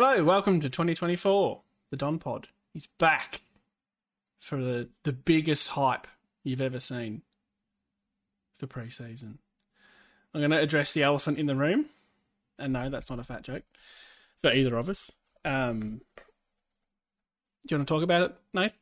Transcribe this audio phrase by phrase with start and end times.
[0.00, 1.60] Hello, welcome to 2024.
[1.90, 2.46] The Don Pod.
[2.72, 3.42] He's back
[4.38, 6.06] for the, the biggest hype
[6.44, 7.22] you've ever seen
[8.60, 9.40] for pre-season.
[10.32, 11.86] I'm going to address the elephant in the room.
[12.60, 13.64] And no, that's not a fat joke
[14.40, 15.10] for either of us.
[15.44, 16.00] Um,
[17.66, 18.74] do you want to talk about it, Nate?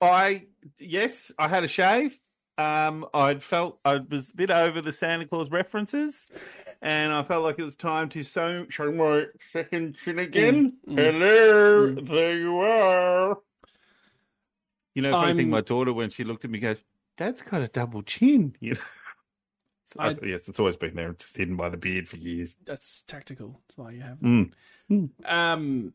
[0.00, 0.44] I
[0.78, 2.16] yes, I had a shave.
[2.56, 6.28] Um, I'd felt I was a bit over the Santa Claus references,
[6.82, 10.74] and I felt like it was time to show, show my second chin again.
[10.88, 10.98] Mm, mm.
[10.98, 12.08] Hello, Mm.
[12.08, 13.38] there you are.
[14.94, 16.82] You know, funny thing, I'm- my daughter when she looked at me goes,
[17.16, 18.80] "Dad's got a double chin." You know.
[19.84, 22.56] So I yes, it's always been there, just hidden by the beard for years.
[22.66, 23.58] That's tactical.
[23.66, 24.18] That's why you have.
[24.18, 24.50] Mm.
[25.24, 25.94] Um,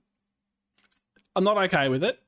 [1.36, 2.20] I'm not okay with it.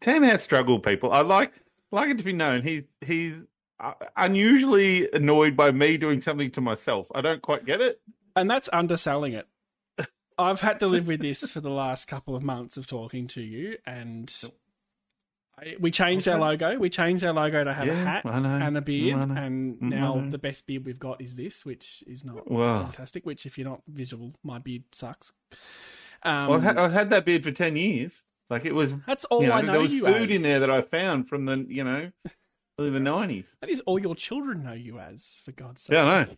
[0.00, 1.12] Tan has struggled, people.
[1.12, 1.52] I like
[1.90, 2.62] like it to be known.
[2.62, 3.34] He's he's
[4.16, 7.10] unusually annoyed by me doing something to myself.
[7.14, 8.00] I don't quite get it.
[8.36, 9.46] And that's underselling it.
[10.38, 13.42] I've had to live with this for the last couple of months of talking to
[13.42, 14.34] you, and
[15.58, 16.78] I, we changed our logo.
[16.78, 20.38] We changed our logo to have a hat and a beard, and Mm, now the
[20.38, 22.84] best beard we've got is this, which is not Wow.
[22.84, 23.26] fantastic.
[23.26, 25.32] Which, if you're not visual, my beard sucks.
[26.22, 28.24] Um, Well, I've, had, I've had that beard for ten years.
[28.48, 30.36] Like it was, that's all you know, I know there was food as.
[30.36, 32.10] in there that I found from the, you know,
[32.78, 33.56] early the nineties.
[33.60, 35.94] That is all your children know you as, for God's sake.
[35.94, 36.36] Yeah, I know.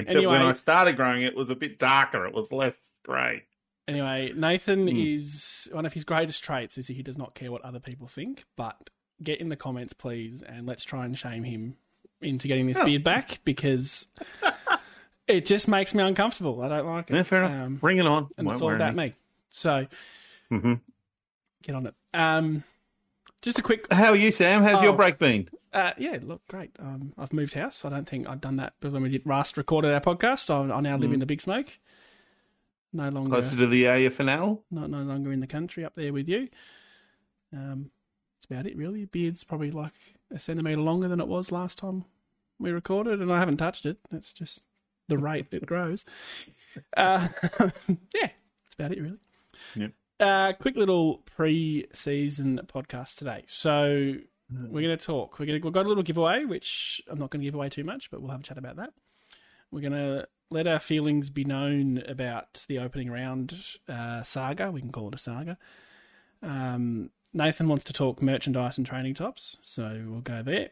[0.00, 2.24] Except when I started growing, it was a bit darker.
[2.26, 3.42] It was less grey.
[3.88, 5.16] Anyway, Nathan Mm.
[5.16, 8.44] is one of his greatest traits is he does not care what other people think.
[8.54, 8.90] But
[9.22, 11.76] get in the comments, please, and let's try and shame him
[12.20, 12.84] into getting this Oh.
[12.84, 14.06] beard back because
[15.26, 16.62] it just makes me uncomfortable.
[16.62, 17.16] I don't like it.
[17.16, 17.66] Yeah, fair enough.
[17.66, 18.28] Um, Bring it on.
[18.36, 19.14] and it's all about me.
[19.50, 19.86] So
[20.50, 20.74] hmm
[21.62, 21.94] get on it.
[22.14, 22.62] Um,
[23.42, 24.62] just a quick, How are you, Sam?
[24.62, 24.96] How's your Oh.
[24.96, 25.48] break been?
[25.72, 26.70] uh, yeah, look great.
[26.78, 27.84] Um, I've moved house.
[27.84, 30.72] I don't think I've done that, but when we did last recorded our podcast, I,
[30.74, 31.14] I now live Mm.
[31.14, 31.68] in the Big Smoke.
[32.92, 34.62] No longer Closer to the AFNL?
[34.70, 36.48] not no longer in the country up there with you.
[37.52, 37.90] Um,
[38.36, 39.04] that's about it, really.
[39.04, 39.92] Beard's probably like
[40.30, 42.04] a centimetre longer than it was last time
[42.58, 43.98] we recorded, and I haven't touched it.
[44.10, 44.62] That's just
[45.08, 46.04] the rate it grows.
[46.96, 47.28] Uh,
[48.14, 49.18] yeah, that's about it, really.
[49.76, 49.92] Yep.
[50.20, 53.44] Uh, quick little pre-season podcast today.
[53.46, 54.14] So
[54.50, 55.38] we're going to talk.
[55.38, 57.68] We're going to we've got a little giveaway, which I'm not going to give away
[57.68, 58.90] too much, but we'll have a chat about that.
[59.70, 63.54] We're going to let our feelings be known about the opening round
[63.88, 64.70] uh, saga.
[64.70, 65.58] We can call it a saga.
[66.42, 70.70] Um, Nathan wants to talk merchandise and training tops, so we'll go there.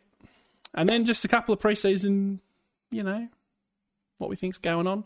[0.74, 2.40] And then just a couple of preseason,
[2.90, 3.28] you know,
[4.18, 5.04] what we think's going on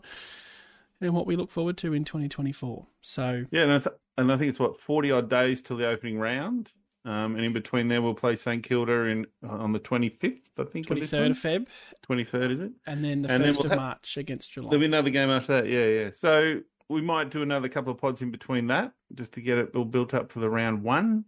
[1.01, 2.85] and what we look forward to in 2024.
[3.01, 6.17] So Yeah, I, th- and I think it's what forty odd days till the opening
[6.19, 6.71] round,
[7.05, 10.49] um, and in between there we'll play St Kilda in on the twenty fifth.
[10.57, 11.67] I think 23rd of Feb,
[12.03, 12.71] twenty third is it?
[12.87, 14.69] and then the And 1st we'll of have- March against July.
[14.69, 15.67] There'll be another game after that.
[15.69, 16.09] Yeah, yeah.
[16.13, 19.71] So we might do another couple of pods in between that just to get it
[19.75, 21.25] all built up for the round one.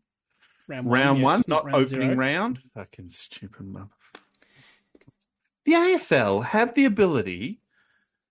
[0.67, 2.15] round round yes, one, not round opening zero.
[2.15, 2.59] round.
[2.75, 3.89] Fucking stupid mother.
[5.65, 7.61] The AFL have the ability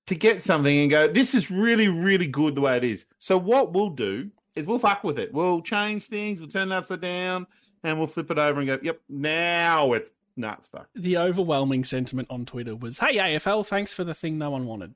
[0.07, 3.07] to get something and go, this is really, really good the way it is.
[3.19, 5.33] So what we'll do is we'll fuck with it.
[5.33, 7.47] We'll change things, we'll turn it upside down,
[7.83, 10.95] and we'll flip it over and go, yep, now it's nuts fucked.
[10.95, 14.95] The overwhelming sentiment on Twitter was, "Hey AFL, thanks for the thing no one wanted."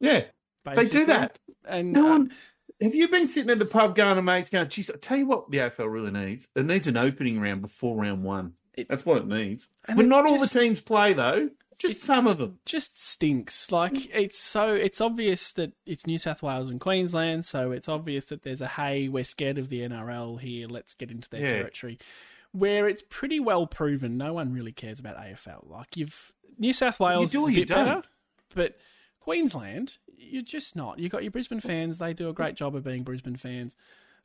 [0.00, 0.24] Yeah,
[0.64, 1.38] they do that.
[1.64, 2.32] and No uh, one.
[2.80, 5.26] Have you been sitting at the pub going to mates going, geez, I tell you
[5.26, 6.48] what the AFL really needs?
[6.56, 8.54] It needs an opening round before round one.
[8.74, 9.68] It- That's what it needs.
[9.86, 11.50] But not all the teams play, though.
[11.82, 12.58] Just it- some of them.
[12.64, 13.70] just stinks.
[13.72, 18.26] Like it's so it's obvious that it's New South Wales and Queensland, so it's obvious
[18.26, 21.48] that there's a hey, we're scared of the NRL here, let's get into their Yeah.
[21.50, 21.98] territory.
[22.52, 25.66] Where it's pretty well proven no one really cares about AFL.
[25.68, 28.06] Like you've New South Wales do or you bit don't.
[28.54, 28.76] but
[29.20, 30.98] Queensland, you're just not.
[30.98, 33.76] You've got your Brisbane fans, they do a great job of being Brisbane fans.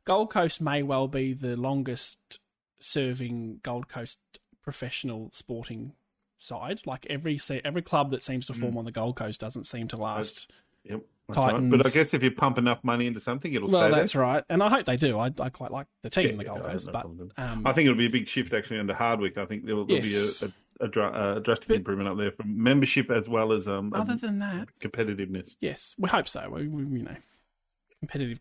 [0.04, 2.38] Gold Coast may well be the longest
[2.80, 4.18] serving Gold Coast
[4.62, 5.92] professional sporting
[6.38, 6.80] side.
[6.86, 8.78] Like every every club that seems to form Mm.
[8.78, 10.50] on the Gold Coast doesn't seem to last.
[10.84, 11.02] Yep.
[11.28, 11.50] That's right.
[11.52, 11.70] Titans.
[11.70, 14.42] But I guess if you pump enough money into something, it'll well, stay that's right,
[14.48, 15.18] and I hope they do.
[15.18, 16.36] I, I quite like the team, there.
[16.38, 17.04] the Gold Yeah, Coast, no but
[17.42, 19.36] um, I think it'll be a big shift actually under Hardwick.
[19.36, 20.40] I think there'll, there'll Yes.
[20.42, 20.46] be
[20.80, 23.92] a, a, a, a drastic But- improvement up there from membership as well as um,
[23.92, 25.56] other um, than that, competitiveness.
[25.60, 26.48] yes, we hope so.
[26.48, 27.16] We, we, you know,
[28.00, 28.40] competitive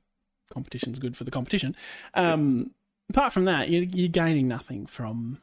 [0.53, 1.75] competition's good for the competition.
[2.13, 2.71] Um,
[3.09, 5.39] apart from that, you're, you're gaining nothing from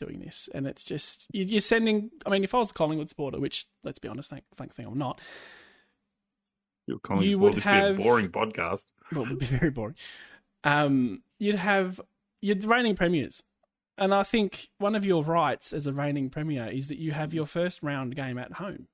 [0.00, 2.10] doing this, and it's just you- you're sending.
[2.26, 4.98] I mean, if I was a Collingwood supporter, which let's be honest, thank, thankfully I'm
[4.98, 5.20] not.
[6.86, 8.86] Your Collins You would have- be a boring podcast.
[9.12, 9.94] well, it would be very boring.
[10.64, 12.00] Um, you'd have
[12.40, 13.42] you're the reigning premiers,
[13.98, 17.32] and I think one of your rights as a reigning premier is that you have
[17.34, 18.88] your first round game at home.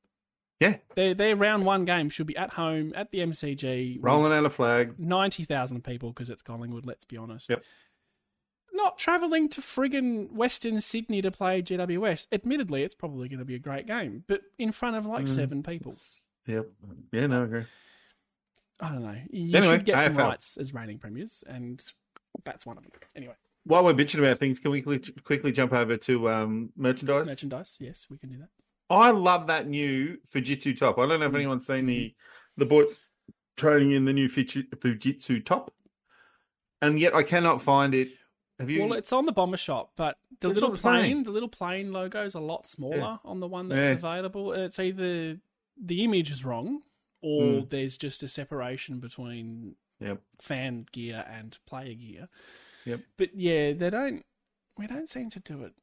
[0.61, 0.79] Yeah.
[0.95, 3.99] Their their round one game should be at home at the MCG.
[4.01, 4.99] Rolling out a flag.
[4.99, 6.87] ninety thousand people because it's Collingwood.
[6.87, 7.49] Let's be honest.
[7.51, 7.63] Yep.
[8.77, 12.27] Not travelling to friggin' Western Sydney to play GWS.
[12.31, 15.29] Admittedly, it's probably going to be a great game, but in front of like Mm.
[15.29, 15.95] seven people.
[16.47, 16.69] Yep.
[17.13, 17.65] Yeah, no, I agree.
[18.81, 19.17] I don't know.
[19.31, 20.29] You Anyway, should get some AFL.
[20.29, 21.83] rights as reigning premiers, and
[22.45, 22.93] that's one of them.
[23.17, 23.35] Anyway,
[23.65, 27.27] While we're bitching about things, can we quickly, quickly jump over to um, merchandise?
[27.27, 27.77] merchandise.
[27.81, 28.51] Yes, we can do that.
[28.91, 30.99] I love that new Fujitsu top.
[30.99, 31.37] I don't know if Mm.
[31.37, 32.15] anyone's seen the
[32.59, 33.01] the boys
[33.57, 35.75] trading in the new Fujitsu top,
[36.83, 38.11] and yet I cannot find it.
[38.59, 38.83] Have you?
[38.87, 40.93] Well, it's on the bomber shop, but the It's little the same.
[40.93, 43.17] plane, the little plane logo is a lot smaller Yeah.
[43.25, 43.91] on the one that's Yeah.
[44.11, 44.53] available.
[44.53, 45.39] It's either
[45.77, 46.83] the image is wrong,
[47.21, 47.69] or Mm.
[47.71, 50.23] there's just a separation between Yep.
[50.41, 52.29] fan gear and player gear.
[52.87, 53.01] Yep.
[53.17, 54.25] But yeah, they don't.
[54.79, 55.75] We don't seem to do it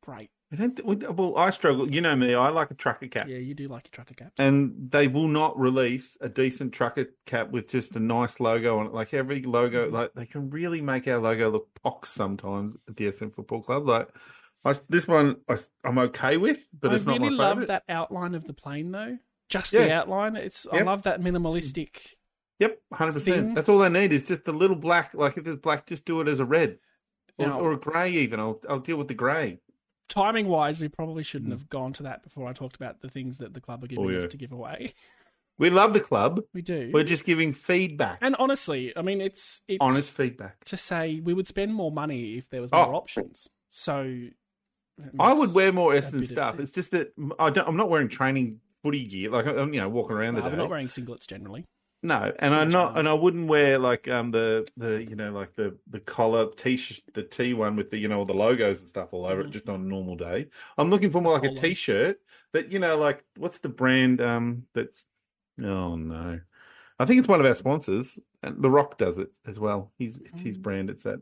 [0.00, 0.30] great.
[0.52, 1.90] I don't, we- well, I struggle.
[1.90, 2.34] You know me.
[2.34, 4.32] I like a trucker cap, Yeah, you do like your trucker caps.
[4.38, 8.86] and they will not release a decent trucker cap with just a nice logo on
[8.86, 8.92] it.
[8.92, 9.94] Like every logo, Mm-hmm.
[9.94, 13.88] like they can really make our logo look pox sometimes at the Essendon Football Club.
[13.88, 14.08] Like
[14.64, 17.66] I, this one, I, am okay with, but I it's not my really my love
[17.68, 19.16] that outline of the plane, though.
[19.48, 20.36] Just the outline.
[20.36, 20.66] It's.
[20.70, 21.96] I love that minimalistic.
[22.58, 23.54] Yep, hundred percent.
[23.54, 25.14] That's all they need is just the little black.
[25.14, 26.78] Like if it's black, just do it as a red
[27.38, 28.10] or, or a grey.
[28.12, 29.58] Even I'll I'll deal with the grey.
[30.08, 31.54] Timing wise, we probably shouldn't Mm.
[31.54, 34.04] have gone to that before I talked about the things that the club are giving
[34.04, 34.18] Oh, yeah.
[34.18, 34.92] us to give away.
[35.58, 36.40] We love the club.
[36.54, 36.90] We do.
[36.92, 40.64] We're just giving feedback, And honestly, I mean, it's it's honest feedback.
[40.64, 42.86] to say we would spend more money if there was Oh.
[42.86, 43.48] more options.
[43.68, 44.28] So
[45.20, 46.58] I would wear more Essendon stuff.
[46.58, 47.68] It's just that I don't.
[47.68, 49.30] I'm not wearing training footy gear.
[49.30, 50.52] Like I'm, you know, walking around Well, the day.
[50.54, 51.64] I'm not wearing singlets generally.
[52.04, 55.54] No, and I'm not, and I wouldn't wear like um the the you know like
[55.54, 58.80] the the collar t shirt the T one with the you know all the logos
[58.80, 59.52] and stuff all over it Mhm.
[59.52, 60.48] just on a normal day.
[60.76, 61.60] I'm looking for more like a Polo.
[61.60, 62.18] t-shirt
[62.52, 64.88] that you know like what's the brand um that
[65.62, 66.40] oh no,
[66.98, 69.92] I think it's one of our sponsors and The Rock does it as well.
[69.96, 70.62] He's it's his Mm.
[70.62, 70.90] brand.
[70.90, 71.20] It's that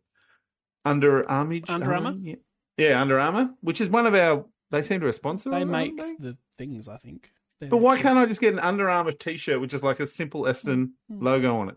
[0.86, 1.60] Under Armour.
[1.68, 2.14] Under Armour?
[2.22, 2.36] Yeah.
[2.78, 4.46] yeah, Under Armour, which is one of our.
[4.70, 5.50] They seem to sponsor.
[5.50, 6.14] They make they?
[6.18, 7.30] the things, I think.
[7.68, 10.42] But why can't I just get an Under Armour t-shirt with just like a simple
[10.42, 11.22] Essendon Hmm.
[11.24, 11.76] logo on it?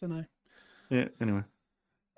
[0.00, 0.24] Don't know.
[0.90, 1.08] Yeah.
[1.20, 1.44] Anyway,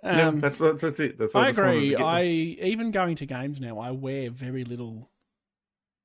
[0.02, 1.18] yeah, Um, that's that's that's it.
[1.18, 1.94] That's I just to agree.
[1.96, 5.10] I even going to games now, I wear very little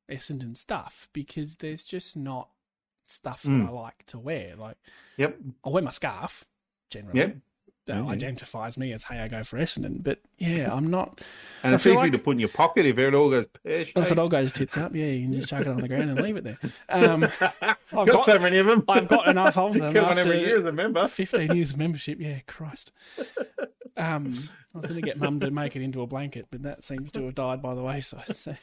[0.09, 2.49] Essendon stuff because there's just not
[3.07, 3.67] stuff that Mm.
[3.67, 4.55] I like to wear.
[4.55, 4.77] Like
[5.17, 5.37] Yep.
[5.63, 6.45] I'll wear my scarf
[6.89, 7.19] generally.
[7.19, 7.37] Yep.
[7.95, 8.05] Yeah.
[8.07, 10.03] identifies me as hey, I go for Essendon.
[10.03, 11.21] But yeah, I'm not.
[11.63, 13.95] And it's easy like- to put in your pocket if it all goes pear If
[14.11, 16.19] it all goes tits up, yeah, you can just chuck it on the ground and
[16.21, 16.57] leave it there.
[16.89, 18.83] Um, got, got- so many of them.
[18.87, 19.93] I've got enough of them.
[19.93, 21.07] Get one every year as a member.
[21.07, 22.19] 15 years of membership.
[22.19, 22.91] Yeah, Christ.
[23.95, 24.37] Um,
[24.75, 27.11] I was going to get mum to make it into a blanket, but that seems
[27.13, 28.35] to have died by the wayside.
[28.35, 28.53] So,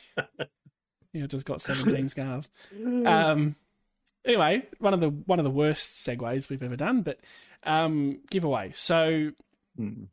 [1.13, 2.51] you know, just got 17 scarves.
[3.05, 3.57] Um,
[4.25, 7.19] anyway, one of the one of the worst segues we've ever done, but
[7.65, 8.73] um, giveaway.
[8.75, 9.33] So
[9.77, 10.05] Hmm.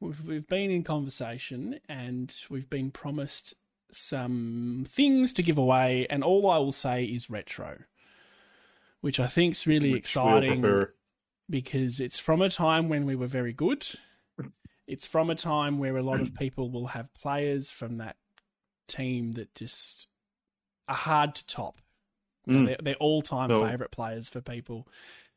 [0.00, 3.54] we've, we've been in conversation and we've been promised
[3.92, 7.78] some things to give away, and all I will say is retro,
[9.00, 10.86] which I think is really Which we'll exciting
[11.48, 13.86] because it's from a time when we were very good.
[14.86, 18.16] It's from a time where a lot of people will have players from that
[18.88, 20.08] team that just
[20.88, 21.80] are hard to top.
[22.48, 22.66] Mm.
[22.66, 23.64] They're, they're all-time No.
[23.68, 24.88] favorite players for people.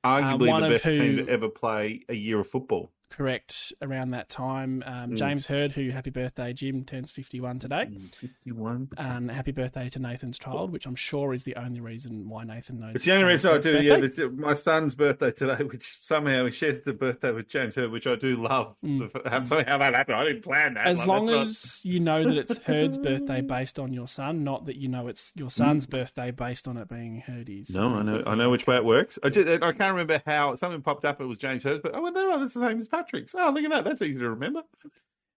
[0.03, 2.91] Arguably um, one the best team to ever play a year of football.
[3.15, 4.83] Correct around that time.
[4.85, 5.17] Um, Mm.
[5.17, 7.89] James Hird, who happy birthday, Jim turns fifty-one today.
[8.19, 8.89] Fifty-one.
[8.97, 12.79] And happy birthday to Nathan's child, which I'm sure is the only reason why Nathan
[12.79, 12.95] knows.
[12.95, 13.81] It's the only reason I do.
[13.81, 14.23] Yeah, birthday.
[14.23, 18.07] that's my son's birthday today, which somehow he shares the birthday with James Hird, which
[18.07, 18.75] I do love.
[18.83, 19.11] Mm.
[19.47, 20.15] Somehow that happened.
[20.17, 20.87] I didn't plan that.
[20.87, 24.65] As Like, long as you know that it's Hird's birthday based on your son, not
[24.65, 27.69] that you know it's your son's birthday based on it being Hirdy's.
[27.69, 27.75] Mm.
[27.75, 29.19] No, I know, I know which way it works.
[29.23, 31.21] I just, I can't remember how something popped up.
[31.21, 33.63] It was James Hurst, but I went, "Oh, that's the same as Patrick's." Oh, look
[33.63, 33.83] at that.
[33.83, 34.63] That's easy to remember.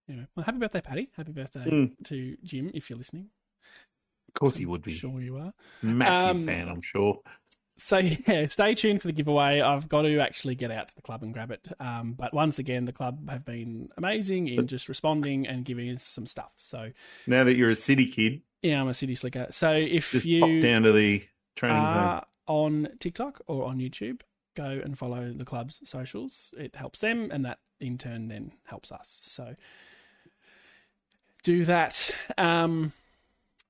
[0.09, 1.09] Anyway, well, happy birthday, Patty.
[1.15, 1.91] Happy birthday Mm.
[2.05, 3.29] to Jim, if you're listening.
[4.29, 4.93] Of course, he would be.
[4.93, 5.53] Sure you are.
[5.81, 7.19] Massive Um, fan, I'm sure.
[7.79, 7.97] So
[8.27, 9.61] yeah, stay tuned for the giveaway.
[9.61, 11.67] I've got to actually get out to the club and grab it.
[11.79, 16.03] Um, but once again, the club have been amazing in just responding and giving us
[16.03, 16.51] some stuff.
[16.55, 16.89] So
[17.27, 19.47] Now that you're a city kid, yeah, I'm a city slicker.
[19.51, 21.23] So if just you pop down to the
[21.55, 24.21] training are on TikTok or on YouTube,
[24.57, 26.53] go and follow the club's socials.
[26.57, 29.19] It helps them, and that in turn then helps us.
[29.23, 29.55] So
[31.43, 32.09] do that.
[32.37, 32.91] Um,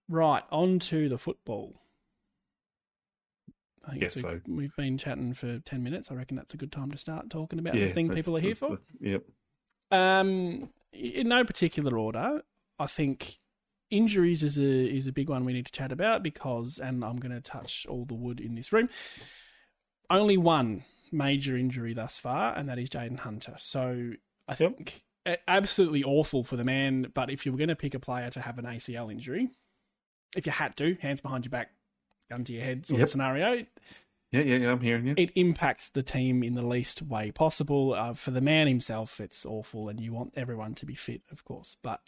[0.09, 1.81] right on to the football.
[3.85, 6.11] I think Yes, a- so- we've been chatting for ten minutes.
[6.11, 7.87] I reckon that's a good time to start talking about zone.
[7.87, 8.77] the thing people are here for.
[8.99, 9.23] Yep.
[9.91, 12.41] Um, in no particular order,
[12.79, 13.39] I think
[13.89, 14.61] injuries is a
[14.97, 17.85] is a big one we need to chat about because, and I'm going to touch
[17.89, 18.89] all the wood in this room.
[20.09, 23.55] Only one major injury thus far, and that is Jaden Hunter.
[23.57, 24.11] So
[24.47, 25.03] I think
[25.47, 27.11] absolutely awful for the man.
[27.13, 29.49] But if you were going to pick a player to have an ACL injury,
[30.35, 31.71] if you had to, hands behind your back,
[32.29, 33.05] gun to your head sort Yep.
[33.05, 33.53] of scenario,
[34.31, 34.71] Yeah, yeah, yeah.
[34.71, 35.13] I'm hearing you.
[35.17, 37.93] it impacts the team in the least way possible.
[37.93, 41.43] Uh, for the man himself, it's awful, and you want everyone to be fit, of
[41.45, 41.75] course.
[41.81, 42.01] But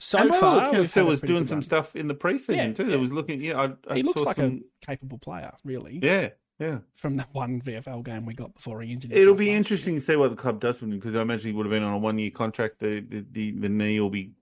[0.00, 1.62] so and far, we've Phil was doing some run.
[1.62, 2.82] stuff in the preseason Yeah, too.
[2.84, 2.88] yeah.
[2.90, 3.40] That was looking.
[3.42, 5.98] Yeah, I, I He looks saw like some, a capable player, really.
[6.02, 6.78] Yeah, yeah.
[6.96, 10.16] From the one VFL game we got before he injured It'll be interesting to see
[10.16, 11.98] what the club does with him because I imagine he would have been on a
[11.98, 12.80] one-year contract.
[12.80, 14.32] The the, the, the knee will be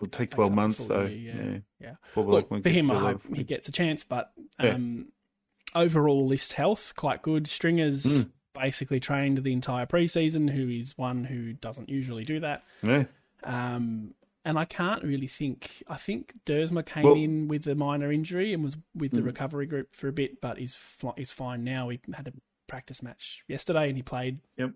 [0.00, 0.86] will take twelve months.
[0.86, 1.58] So year, yeah, yeah.
[2.16, 2.22] Yeah.
[2.22, 4.04] Look, for him, I hope he gets a chance.
[4.04, 4.74] But Yeah.
[4.74, 5.08] um,
[5.74, 7.46] overall, list health quite good.
[7.46, 8.30] Stringer's Mm.
[8.54, 10.48] basically trained the entire preseason.
[10.50, 12.64] Who is one who doesn't usually do that.
[12.82, 13.04] Yeah.
[13.42, 15.82] Um, and I can't really think.
[15.88, 19.26] I think Duursma came Well- in with a minor injury and was with the Mm.
[19.26, 20.78] recovery group for a bit, but is
[21.16, 21.88] is fine now.
[21.88, 22.32] He had a
[22.66, 24.38] practice match yesterday and he played.
[24.56, 24.72] Yep.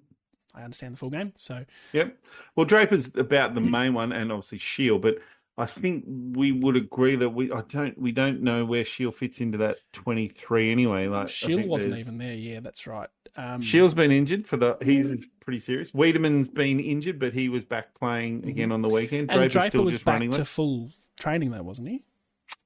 [0.55, 2.19] I understand the full game, so Yep.
[2.57, 4.99] Well, Draper's about the main one, and obviously Shiel.
[4.99, 5.19] But
[5.59, 9.41] I think we would agree that we I don't we don't know where Shiel fits
[9.41, 11.07] into that twenty three anyway.
[11.09, 12.35] Like Shiel wasn't there's- even there.
[12.35, 13.09] Yeah, that's right.
[13.37, 14.77] Um, Shiel's been injured for the.
[14.83, 15.93] He's pretty serious.
[15.93, 19.31] Weideman's been injured, but he was back playing again on the weekend.
[19.31, 22.05] Draper's Draper still was just back running to full training though, wasn't he?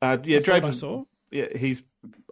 [0.01, 0.73] Uh, yeah, I thought I Draper.
[0.75, 1.05] saw.
[1.31, 1.81] Yeah, he's.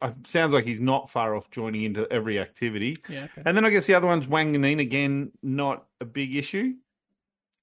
[0.03, 2.97] Uh, sounds like he's not far off joining into every activity.
[3.09, 3.43] Yeah, okay.
[3.47, 6.75] And then I guess the other one's Wanganeen again, not a big issue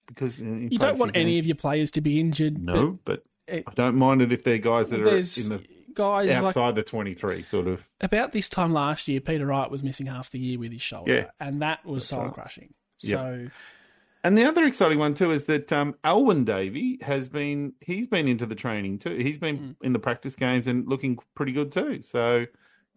[0.08, 2.58] because uh, you don't want any of your players to be injured.
[2.58, 5.62] No, but it- I don't mind it if they're guys that are in the
[5.98, 7.88] guys like outside the twenty three sort of.
[8.01, 11.13] about this time last year, Peter Wright was missing half the year with his shoulder,
[11.13, 11.30] Yeah.
[11.39, 12.34] and that was That's soul right.
[12.34, 12.74] crushing.
[13.01, 13.18] Yep.
[13.20, 13.48] So
[14.24, 18.27] And the other exciting one too is that um, Alwyn Davey has been he's been
[18.27, 19.16] into the training too.
[19.18, 19.75] He's been Mm.
[19.84, 22.01] in the practice games and looking pretty good too.
[22.01, 22.46] So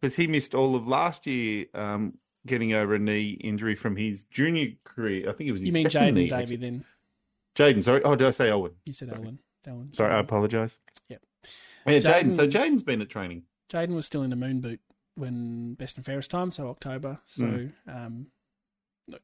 [0.00, 2.14] because he missed all of last year, um,
[2.46, 5.28] getting over a knee injury from his junior career.
[5.28, 6.28] I think it was his you mean Jaden.
[6.30, 6.56] Davey?
[6.56, 6.84] Then
[7.54, 8.02] Jaden, sorry.
[8.02, 8.72] Oh, did I say Alwyn?
[8.86, 9.10] you said.
[9.10, 9.38] Ellen.
[9.66, 9.92] Ellen.
[9.92, 10.78] Sorry, I apologise.
[11.10, 11.20] Yep.
[11.86, 12.34] Yeah, Jaden.
[12.34, 13.44] So Jaden- Jaden's been at training.
[13.70, 14.80] Jaden was still in the moon boot
[15.14, 17.18] when best and fairest time, so October.
[17.26, 17.72] So Mm.
[17.88, 18.26] um,
[19.08, 19.22] look,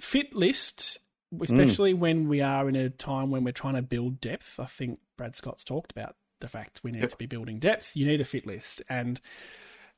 [0.00, 0.98] fit list,
[1.34, 1.42] Mm.
[1.42, 4.58] especially when we are in a time when we're trying to build depth.
[4.60, 7.10] I think Brad Scott's talked about the fact we need Yep.
[7.10, 7.96] to be building depth.
[7.96, 9.20] You need a fit list, and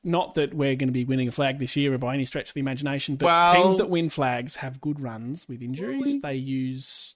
[0.03, 2.53] not that we're going to be winning a flag this year by any stretch of
[2.53, 6.01] the imagination, but Well- teams that win flags have good runs with injuries.
[6.03, 7.15] We- They use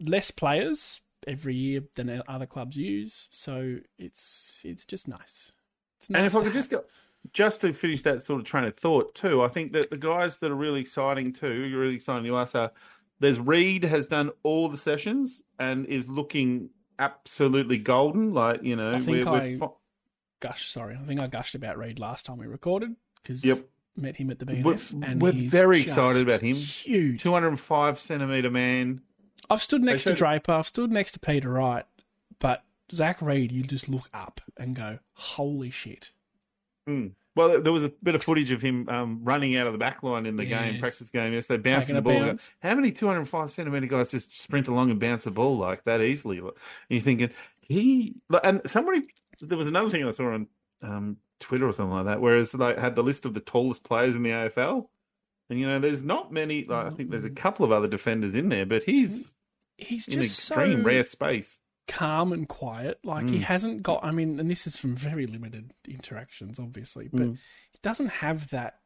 [0.00, 5.52] less players every year than other clubs use, so it's it's just nice.
[5.98, 6.84] It's nice And if I could just go,
[7.32, 10.38] just to finish that sort of train of thought too, I think that the guys
[10.38, 12.70] that are really exciting too, really exciting to us are
[13.20, 18.32] there's Reid has done all the sessions and is looking absolutely golden.
[18.34, 19.68] Like you know, I think we're, we're I- fi-
[20.40, 20.68] gush.
[20.70, 23.58] Sorry, I think I gushed about Reid last time we recorded because Yep.
[23.96, 26.56] met him at the We're- BNF, and we're very excited about him.
[26.56, 27.22] Huge.
[27.22, 29.00] 205 centimeter man.
[29.50, 30.52] I've stood next to Draper.
[30.52, 31.84] I've stood next to Peter Wright,
[32.38, 36.10] but Zach Reid, you just look up and go, "Holy shit!"
[36.88, 37.12] Mm.
[37.36, 40.04] Well, there was a bit of footage of him um, running out of the back
[40.04, 42.26] line in the game, practice game yesterday, bouncing Taking the ball.
[42.28, 42.52] Bounce.
[42.62, 46.38] How many 205 centimeter guys just sprint along and bounce the ball like that easily?
[46.38, 46.52] And
[46.88, 48.14] you're thinking, he.
[48.44, 49.02] And somebody,
[49.40, 50.46] there was another thing I saw on
[50.82, 54.14] um, Twitter or something like that, whereas they had the list of the tallest players
[54.14, 54.86] in the AFL.
[55.50, 58.34] And, you know, there's not many, like, I think there's a couple of other defenders
[58.34, 59.33] in there, but he's
[59.76, 61.60] He's in just extreme so rare space.
[61.88, 62.98] calm and quiet.
[63.04, 63.42] Like he Mm.
[63.42, 64.04] hasn't got.
[64.04, 67.34] I mean, and this is from very limited interactions, obviously, but Mm.
[67.72, 68.80] he doesn't have that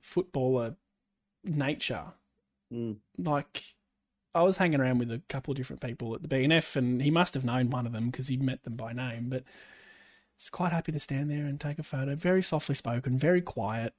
[0.00, 0.76] footballer
[1.42, 2.12] nature.
[2.72, 2.98] Mm.
[3.18, 3.62] Like
[4.34, 7.10] I was hanging around with a couple of different people at the BNF, and he
[7.10, 9.28] must have known one of them because he met them by name.
[9.28, 9.44] But
[10.36, 12.14] he's quite happy to stand there and take a photo.
[12.16, 13.94] Very softly spoken, very quiet,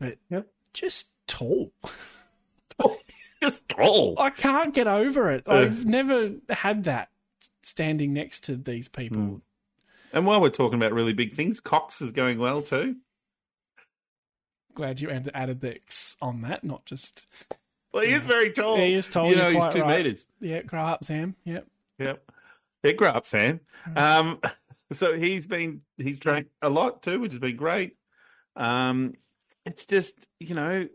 [0.00, 0.48] but Yep.
[0.74, 1.72] just tall.
[3.42, 4.14] Just tall.
[4.18, 5.44] I can't get over it.
[5.46, 5.52] Uh.
[5.52, 7.10] I've never had that
[7.62, 9.18] standing next to these people.
[9.18, 9.40] Mm.
[10.12, 12.96] And while we're talking about really big things, Cox is going well too.
[14.74, 17.26] Glad you added the X on that, not just
[17.92, 18.78] Well, he is very tall.
[18.78, 19.98] Yeah, he is tall, You know, he's two right.
[19.98, 20.26] meters.
[20.40, 20.62] yeah.
[20.62, 21.34] Grow up, Sam.
[21.44, 21.66] Yep.
[21.98, 22.30] Yep.
[22.84, 23.60] Yeah, grow up, Sam.
[23.96, 24.40] Um,
[24.92, 27.96] so he's been he's trained a lot too, which has been great.
[28.56, 29.14] Um,
[29.64, 30.88] it's just you know,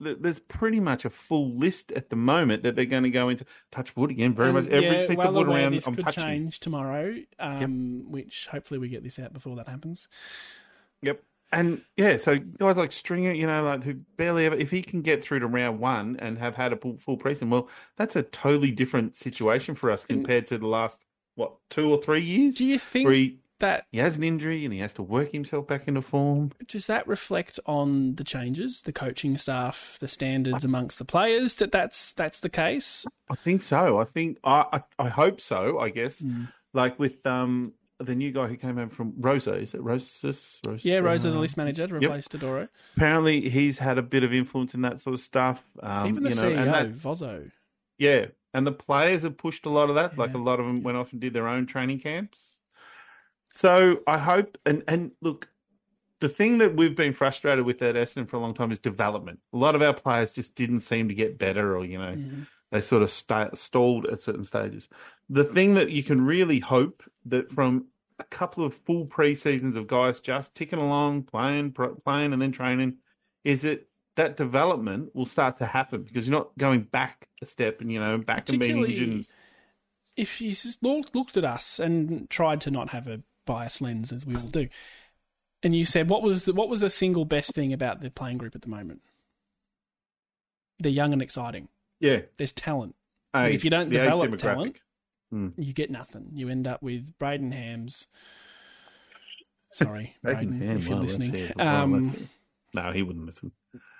[0.00, 3.44] there's pretty much a full list at the moment that they're going to go into.
[3.70, 5.74] Touch wood again, very Um, much every yeah, piece well of wood around.
[5.74, 6.24] This I'm could touching.
[6.24, 10.08] change tomorrow, um, which hopefully we get this out before that happens.
[11.02, 11.22] Yep.
[11.52, 15.00] And yeah, so guys like Stringer, you know, like who barely ever, if he can
[15.02, 18.22] get through to round one and have had a full, full preseason, well, that's a
[18.24, 21.04] totally different situation for us compared to the last
[21.36, 22.56] what two or three years.
[22.56, 25.66] Do you think he, that he has an injury and he has to work himself
[25.66, 26.52] back into form.
[26.68, 31.54] does that reflect on the changes, the coaching staff, the standards amongst the players?
[31.54, 33.06] That that's that's the case.
[33.30, 33.98] I think so.
[33.98, 34.64] I think I
[34.98, 35.78] I, I hope so.
[35.78, 36.48] I guess Mm.
[36.74, 39.54] like with um the new guy who came over from Rosa.
[39.54, 40.60] Is it Rosas?
[40.66, 40.86] Rosa?
[40.86, 42.68] Yeah, Rosa, the list manager, replaced replace Dodoro.
[42.94, 45.64] Apparently, he's had a bit of influence in that sort of stuff.
[45.82, 47.50] Um, Even the you know, CEO, and that, Vozzo.
[47.96, 50.18] yeah, and the players have pushed a lot of that.
[50.18, 52.55] Like a lot of them went off and did their own training camps.
[53.56, 55.48] So I hope and and look,
[56.20, 59.40] the thing that we've been frustrated with at Essendon for a long time is development.
[59.54, 62.46] A lot of our players just didn't seem to get better, or you know, Mhm.
[62.70, 64.90] they sort of sta stalled at certain stages.
[65.30, 67.86] The thing that you can really hope that from
[68.18, 72.42] a couple of full pre seasons of guys just ticking along, playing, pro- playing, and
[72.42, 72.98] then training,
[73.42, 77.80] is that that development will start to happen because you're not going back a step
[77.80, 79.24] and you know back and being injured.
[80.14, 84.34] If you looked at us and tried to not have a biased lens, as we
[84.36, 84.68] all do,
[85.62, 88.36] and you said what was the, what was the single best thing about the playing
[88.38, 89.00] group at the moment?
[90.78, 91.68] They're young and exciting.
[92.00, 92.94] Yeah, There's talent.
[93.34, 94.80] age, if you don't develop talent-
[95.30, 95.48] Hmm.
[95.56, 96.28] You get nothing.
[96.34, 98.06] You end up with Brayden Hams.
[99.72, 101.52] Sorry, Braden Braden, if you're listening.
[101.60, 102.28] Um,
[102.72, 103.50] no, he wouldn't listen.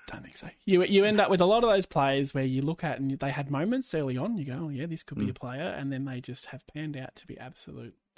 [0.06, 0.48] don't think so.
[0.66, 3.10] You you end up with a lot of those players where you look at and
[3.18, 4.36] they had moments early on.
[4.38, 5.30] You go, oh yeah, this could be Mm.
[5.30, 7.36] a player, and then they just have panned out to be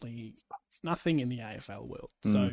[0.03, 0.35] absolutely
[0.83, 2.11] nothing in the AFL world.
[2.25, 2.33] Mm.
[2.33, 2.51] So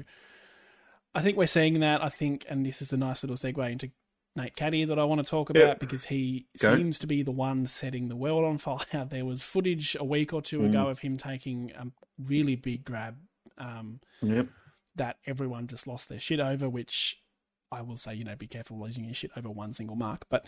[1.14, 2.04] I think we're seeing that.
[2.04, 3.92] I think, and this is a nice little segue into
[4.36, 5.74] Nate Caddy that I want to talk about Yeah.
[5.76, 6.76] because he Go.
[6.76, 8.58] seems to be the one setting the world on
[8.92, 9.06] fire.
[9.10, 10.70] There was footage a week or two Mm.
[10.70, 11.88] ago of him taking a
[12.20, 13.18] really big grab.
[13.58, 14.48] Um, Yep.
[14.96, 17.22] that everyone just lost their shit over, which
[17.72, 20.26] I will say, you know, be careful losing your shit over one single mark.
[20.30, 20.48] But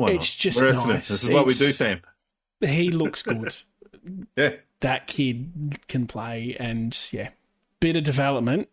[0.00, 1.08] It's just nice.
[1.08, 2.00] This is what we do, Sam.
[2.60, 3.54] he looks good.
[4.36, 4.54] Yeah.
[4.80, 7.30] that kid can play, and yeah,
[7.80, 8.68] bit of development,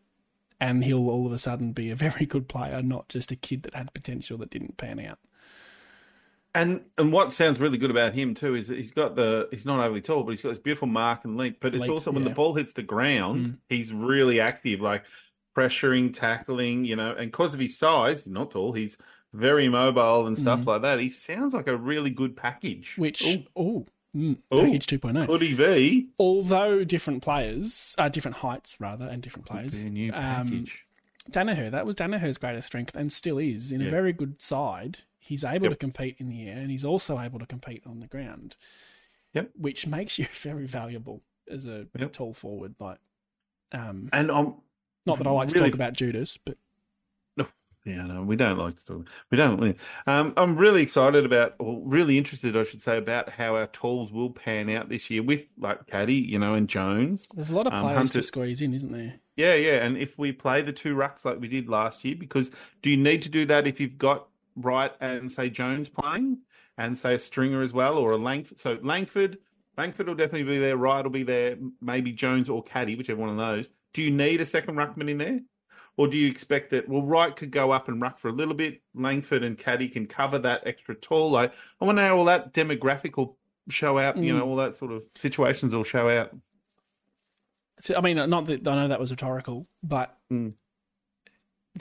[0.60, 3.64] and he'll all of a sudden be a very good player, not just a kid
[3.64, 5.20] that had potential that didn't pan out.
[6.54, 9.66] And and what sounds really good about him too is that he's got the he's
[9.66, 11.58] not overly tall, but he's got this beautiful mark and leap.
[11.60, 12.34] But it's also when the yeah.
[12.34, 12.38] Mm.
[12.38, 15.04] ball hits the ground, he's really active, like
[15.56, 17.12] pressuring, tackling, you know.
[17.12, 18.98] And because of his size, he's not tall, he's
[19.34, 20.66] very mobile and stuff Mm.
[20.68, 21.00] like that.
[21.02, 22.94] He sounds like a really good package.
[22.98, 23.22] Which,
[23.58, 25.26] oh, mm, package 2.0.
[25.28, 26.08] could he be?
[26.20, 29.74] Although different players, uh, different heights rather, and different players.
[29.84, 30.86] a new Um, package.
[31.32, 33.72] Daniher, that was Daniher's greatest strength and still is.
[33.72, 35.72] In a very good side, he's able Yep.
[35.72, 38.56] to compete in the air and he's also able to compete on the ground.
[39.34, 39.52] Yep.
[39.58, 42.14] Which makes you very valuable as a Yep.
[42.14, 42.76] tall forward.
[42.80, 43.00] Like,
[43.72, 44.54] um, and I'm
[45.08, 46.58] not that I like to talk about Judas, but
[47.86, 49.08] Yeah, no, we don't like to talk.
[49.30, 49.78] We don't.
[50.08, 54.12] Um, I'm really excited about, or really interested, I should say, about how our tools
[54.12, 57.28] will pan out this year with like Caddy, you know, and Jones.
[57.36, 59.16] there's a lot of Um, players Hunter- to squeeze in, isn't there?
[59.36, 59.86] Yeah, yeah.
[59.86, 62.50] And if we play the two rucks like we did last year, because
[62.82, 66.40] do you need to do that if you've got Wright and say Jones playing,
[66.78, 68.60] and say a Stringer as well, or a Langford?
[68.60, 69.38] So Langford,
[69.78, 70.76] Langford will definitely be there.
[70.76, 71.58] Wright will be there.
[71.82, 73.70] Maybe Jones or Caddy, whichever one of those.
[73.94, 75.40] Do you need a second ruckman in there?
[75.98, 78.54] Or do you expect that, well, Wright could go up and ruck for a little
[78.54, 81.38] bit, Langford and Caddy can cover that extra tall?
[81.38, 83.38] I wonder how all that demographic will
[83.70, 84.38] show out, you Mm.
[84.40, 86.36] know, all that sort of situations will show out.
[87.80, 90.54] So, I mean, not that I know that was rhetorical, but Mm.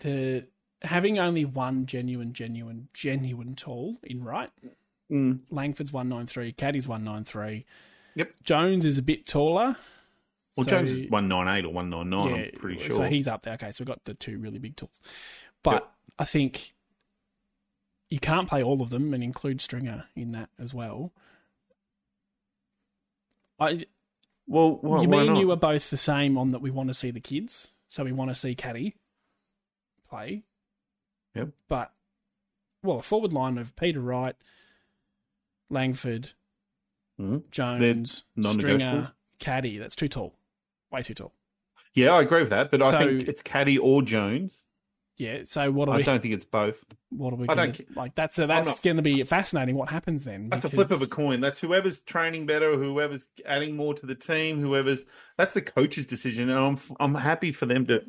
[0.01, 0.47] the
[0.83, 4.51] having only one genuine, genuine, genuine tall in right.
[5.11, 5.41] Mm.
[5.51, 7.65] Langford's one nine three, Caddy's one nine three.
[8.15, 8.43] Yep.
[8.45, 9.77] Jones is a bit taller.
[10.57, 12.97] Well, so- Jones is 198 or 199, I'm pretty sure.
[12.97, 13.55] So he's up there.
[13.55, 15.01] Okay, so we've got the two really big tools.
[15.63, 15.91] But Yep.
[16.21, 16.75] I think
[18.11, 21.13] you can't play all of them and include Stringer in that as well.
[23.59, 23.87] I
[24.47, 27.11] Well, why, you mean you are both the same on that we want to see
[27.11, 28.97] the kids, so we want to see Caddy
[30.09, 30.45] play.
[31.35, 31.51] Yep.
[31.69, 31.93] But
[32.83, 34.37] well, a forward line of Peter Wright,
[35.71, 36.33] Langford,
[37.19, 37.49] Mhm.
[37.51, 38.25] Jones.
[38.39, 39.79] Stringer, Caddy.
[39.79, 40.37] That's too tall.
[40.95, 41.33] Way too tall.
[41.93, 44.63] Yeah, I agree with that, but I So- think it's Caddy or Jones.
[45.17, 45.43] Yeah.
[45.45, 46.03] So what are I we?
[46.03, 46.85] don't think it's both.
[47.11, 47.45] What are we?
[47.49, 49.77] I Gonna, don't like that's a, that's not- going to be fascinating.
[49.77, 50.49] What happens then?
[50.49, 51.41] That's a flip of a coin.
[51.41, 55.05] That's whoever's training better, whoever's adding more to the team, whoever's
[55.37, 58.01] that's the coach's decision, and I'm I'm happy for them to,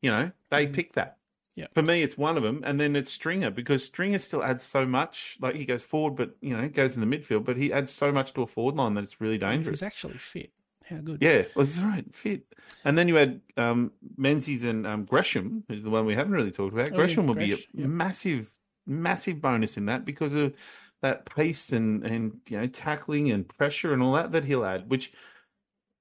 [0.00, 0.72] you know, they Mhm.
[0.72, 1.18] pick that.
[1.54, 1.66] Yeah.
[1.74, 4.86] For me, it's one of them, and then it's Stringer because Stringer still adds so
[4.86, 5.36] much.
[5.40, 7.92] Like he goes forward, but you know, he goes in the midfield, but he adds
[7.92, 9.80] so much to a forward line that it's really dangerous.
[9.80, 10.50] He's actually fit.
[10.88, 11.22] How good?
[11.22, 12.42] Yeah, well, that's right, fit.
[12.84, 16.50] And then you had um, Menzies and um, Gresham, who's the one we haven't really
[16.50, 16.88] talked about.
[16.88, 17.86] Oh, yeah, Gresham will Gresh, be a yeah.
[17.86, 18.50] massive,
[18.86, 20.52] massive bonus in that because of
[21.02, 24.90] that pace and and you know tackling and pressure and all that that he'll add.
[24.90, 25.12] Which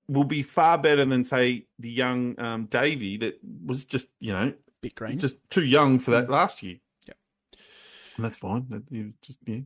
[0.08, 4.54] will be far better than say the young um, Davy that was just you know
[4.82, 5.18] Bit green.
[5.18, 6.78] just too young for that last year.
[7.08, 7.14] Yeah,
[8.18, 8.66] and that's fine.
[8.70, 9.60] That- He was just yeah,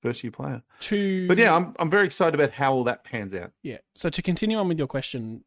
[0.00, 0.62] first year player.
[0.80, 3.52] to But yeah, I'm I'm very excited about how all that pans out.
[3.62, 3.78] Yeah.
[3.94, 5.44] So to continue on with your question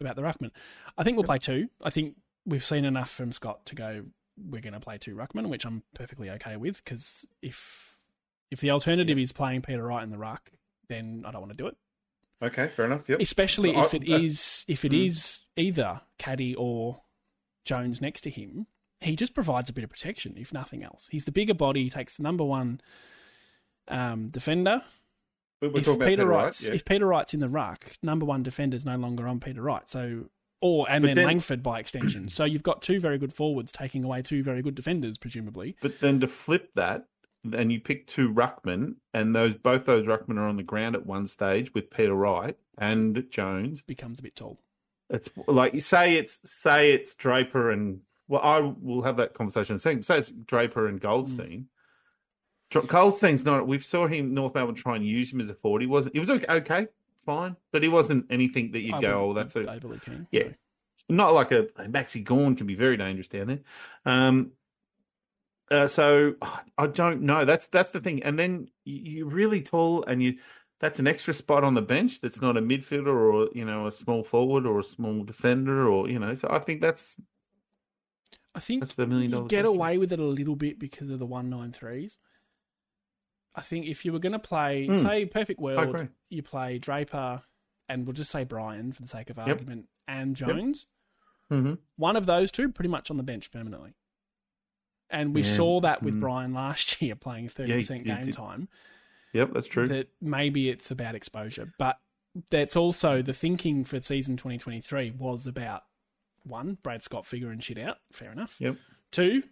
[0.00, 0.50] about the ruckman,
[0.98, 1.68] I think we'll play two.
[1.82, 4.04] I think we've seen enough from Scott to go.
[4.36, 7.96] We're going to play two ruckman, which I'm perfectly okay with because if
[8.50, 10.50] if the alternative is playing Peter Wright in the ruck,
[10.88, 11.76] then I don't want to do it.
[12.42, 13.08] Okay, fair enough.
[13.08, 13.20] Yep.
[13.20, 15.06] Especially I- if it that- is if it Mm.
[15.06, 17.02] is either Caddy or
[17.64, 18.66] Jones next to him.
[19.00, 21.08] He just provides a bit of protection, if nothing else.
[21.10, 22.80] He's the bigger body, takes the number one
[23.88, 24.82] um, defender.
[25.60, 26.74] We're if talking about Peter Peter Wright, Wright's yeah.
[26.74, 29.88] if Peter Wright's in the ruck, number one defender's no longer on Peter Wright.
[29.88, 30.26] So
[30.60, 32.28] or and then, then- Langford by extension.
[32.28, 35.76] so you've got two very good forwards taking away two very good defenders, presumably.
[35.80, 37.06] But then to flip that,
[37.52, 41.06] and you pick two ruckmen, and those both those ruckmen are on the ground at
[41.06, 43.82] one stage with Peter Wright and Jones.
[43.82, 44.58] Becomes a bit tall.
[45.10, 49.74] It's like you say it's say it's Draper and well, I will have that conversation
[49.74, 50.04] in a second.
[50.04, 51.68] Say it's Draper and Goldstein.
[52.70, 53.66] Dr- thing's not.
[53.66, 55.82] We've saw him North Melbourne try and use him as a forward.
[55.82, 56.14] He wasn't.
[56.14, 56.88] He was okay,
[57.24, 60.26] fine, but he wasn't anything that you'd I go, oh, that's a overly keen.
[60.32, 60.48] Yeah.
[61.08, 63.60] not like a Maxi Gawn can be very dangerous down there.
[64.04, 64.52] Um,
[65.70, 66.34] uh, so
[66.78, 67.44] I don't know.
[67.44, 68.22] That's that's the thing.
[68.22, 70.38] And then you- you're really tall, and you
[70.80, 72.20] that's an extra spot on the bench.
[72.20, 76.08] That's not a midfielder or you know a small forward or a small defender or
[76.08, 76.34] you know.
[76.34, 77.16] So I think that's
[78.54, 79.44] I think that's the million dollar.
[79.46, 79.76] get question.
[79.76, 82.18] away with it a little bit because of the one nine threes.
[83.54, 84.96] I think if you were going to play, Hmm.
[84.96, 87.42] say, perfect world, you play Draper,
[87.88, 90.48] and we'll just say Bryant for the sake of argument, and Yep.
[90.48, 90.86] Jones.
[91.50, 91.78] Mhm.
[91.96, 93.94] One of those two pretty much on the bench permanently.
[95.10, 95.54] And we Yeah.
[95.56, 96.20] saw that with Mm.
[96.20, 98.34] Bryant last year playing 30% he game did.
[98.34, 98.68] time.
[99.34, 99.86] Yep, that's true.
[99.88, 101.72] That maybe it's about exposure.
[101.78, 102.00] But
[102.50, 105.84] that's also the thinking for season 2023 was about
[106.42, 107.98] one, Brad Scott figuring shit out.
[108.12, 108.56] Fair enough.
[108.60, 108.76] Yep.
[109.12, 109.42] Two,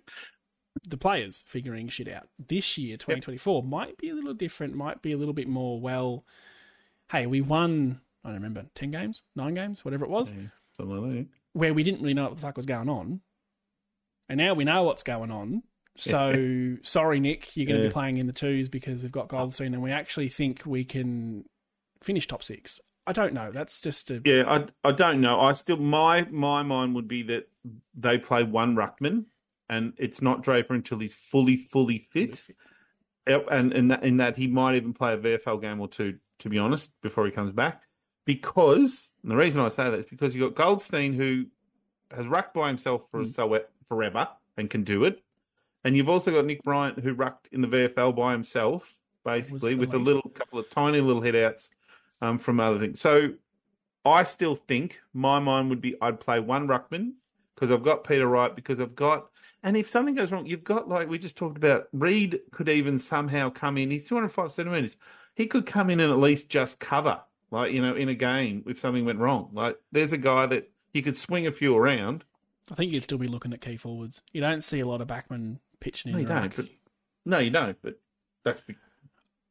[0.88, 2.28] the players figuring shit out.
[2.38, 6.24] This year, 2024, might be a little different, might be a little bit more, well,
[7.10, 10.96] hey, we won, I don't remember, 10 games, nine games, whatever it was, Yeah, something
[11.02, 11.26] like that.
[11.52, 13.20] where we didn't really know what the fuck was going on.
[14.28, 15.62] And now we know what's going on.
[15.96, 17.88] So sorry, Nick, you're going to Yeah.
[17.90, 21.44] be playing in the twos because we've got Goldstein and we actually think we can
[22.02, 22.80] finish top six.
[23.06, 23.50] I don't know.
[23.50, 24.22] That's just a.
[24.24, 25.40] Yeah, I I don't know.
[25.40, 27.48] I still my my mind would be that
[27.94, 29.24] they play one ruckman,
[29.72, 32.42] and it's not Draper until he's fully fully fit.
[33.26, 36.18] Yep, and in that in that he might even play a VFL game or two,
[36.40, 37.82] to be honest, before he comes back.
[38.26, 41.46] Because and the reason I say that is because you have got Goldstein who
[42.14, 43.28] has rucked by himself for Mm.
[43.28, 43.58] so
[43.88, 45.22] forever and can do it,
[45.84, 49.94] and you've also got Nick Bryant who rucked in the VFL by himself, basically with
[49.94, 51.70] a little couple of tiny little hit outs
[52.20, 53.00] um, from other things.
[53.00, 53.30] So
[54.04, 57.12] I still think my mind would be I'd play one ruckman
[57.54, 59.28] because I've got Peter Wright because I've got
[59.62, 61.88] and if something goes wrong, you've got like we just talked about.
[61.92, 63.90] Reid could even somehow come in.
[63.90, 64.96] He's two hundred five centimeters.
[65.34, 67.20] He could come in and at least just cover,
[67.50, 69.50] like you know, in a game if something went wrong.
[69.52, 72.24] Like there's a guy that you could swing a few around.
[72.70, 74.22] I think you'd still be looking at key forwards.
[74.32, 76.56] You don't see a lot of backmen pitching in No, you don't.
[76.56, 76.66] But
[77.24, 77.76] no, you don't.
[77.82, 77.98] But
[78.44, 78.62] that's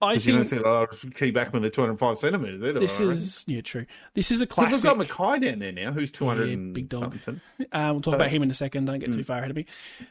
[0.01, 2.59] I you think a lot of key back when they're two hundred five centimeters.
[2.61, 3.11] This reckon.
[3.11, 3.85] is yeah true.
[4.15, 4.73] This is a classic.
[4.73, 7.17] we've got Mackay down there now, who's two hundred Yeah, big dog.
[7.19, 7.41] something.
[7.71, 8.85] Uh, we'll talk Uh, about him in a second.
[8.85, 9.25] Don't get too mm.
[9.25, 9.65] far ahead of me.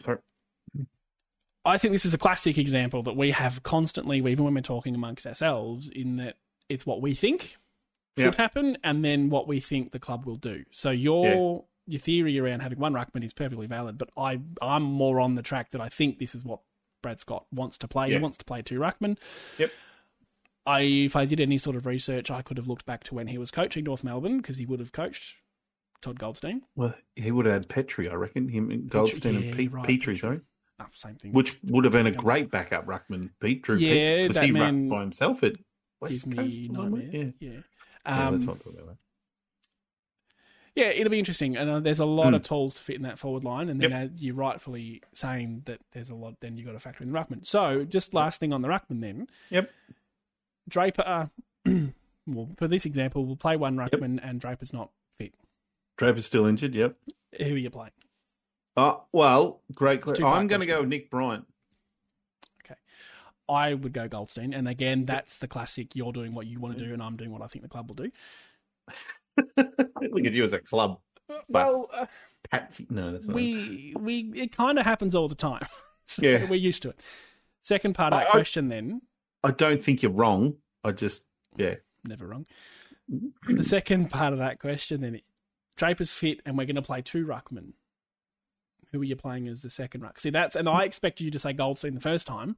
[0.05, 0.19] Sorry.
[1.65, 4.95] I think this is a classic example that we have constantly, even when we're talking
[4.95, 6.37] amongst ourselves, in that
[6.69, 7.59] it's what we think
[8.17, 8.35] should Yep.
[8.37, 10.65] happen and then what we think the club will do.
[10.71, 15.21] So your your theory around having one ruckman is perfectly valid, but I I'm more
[15.21, 16.61] on the track that I think this is what
[17.03, 18.09] Brad Scott wants to play.
[18.09, 18.17] Yeah.
[18.17, 19.17] He wants to play two ruckman.
[19.59, 19.71] Yep.
[20.67, 23.29] I if I did any sort of research, I could have looked back to when
[23.29, 25.37] he was coaching North Melbourne because he would have coached
[26.03, 26.63] Todd Goldstein.
[26.77, 28.49] Well, he would have had Petrie, I reckon.
[28.49, 30.41] Him, and Goldstein, yeah, and right, Petrie, sorry.
[30.81, 31.33] Oh, same thing.
[31.33, 35.01] Which would have been a great backup ruckman, Pete Drew Yeah, because he rucked by
[35.01, 35.53] himself at
[36.01, 36.59] West Coast.
[36.59, 37.31] Yeah.
[37.39, 37.51] yeah
[38.07, 38.97] Um, let's not talk about that.
[40.77, 42.37] Yeah, it'll be interesting, and uh, there's a lot Mm.
[42.37, 43.69] of tools to fit in that forward line.
[43.69, 47.03] And then, as you're rightfully saying that there's a lot, then you've got to factor
[47.03, 47.45] in the ruckman.
[47.45, 49.71] So, just last thing on the ruckman, then Yep.
[50.69, 51.03] Draper.
[51.05, 51.27] Uh,
[52.27, 55.35] well, for this example, we'll play one ruckman, and Draper's not fit.
[55.99, 56.75] Draper's still injured.
[56.75, 56.97] Yep.
[57.39, 57.93] Who are you playing?
[58.77, 60.03] Uh, well, great.
[60.03, 60.25] Question.
[60.25, 61.45] I'm going to go with Nick Bryant.
[62.65, 62.79] Okay.
[63.49, 65.97] I would go Goldstein, and again, that's the classic.
[65.97, 67.89] You're doing what you want to do, and I'm doing what I think the club
[67.89, 68.13] will do.
[69.57, 70.99] Look at you as a club
[71.49, 72.07] well, uh,
[72.51, 72.87] patsy.
[72.91, 73.35] No, that's not.
[73.37, 75.65] we we it kind of happens all the time.
[76.07, 76.45] so Yeah.
[76.49, 76.99] we're used to it.
[77.63, 79.03] Second part of that I- I- question, then
[79.45, 80.57] I don't think you're wrong.
[80.85, 81.25] I just,
[81.57, 81.77] yeah.
[82.05, 82.47] never wrong.
[83.47, 85.21] the second part of that question then
[85.77, 87.73] Draper's fit and we're going to play two ruckmen.
[88.93, 90.21] Who are you playing as the second ruck?
[90.21, 92.57] See, that's and I expected you to say Goldstein the first time,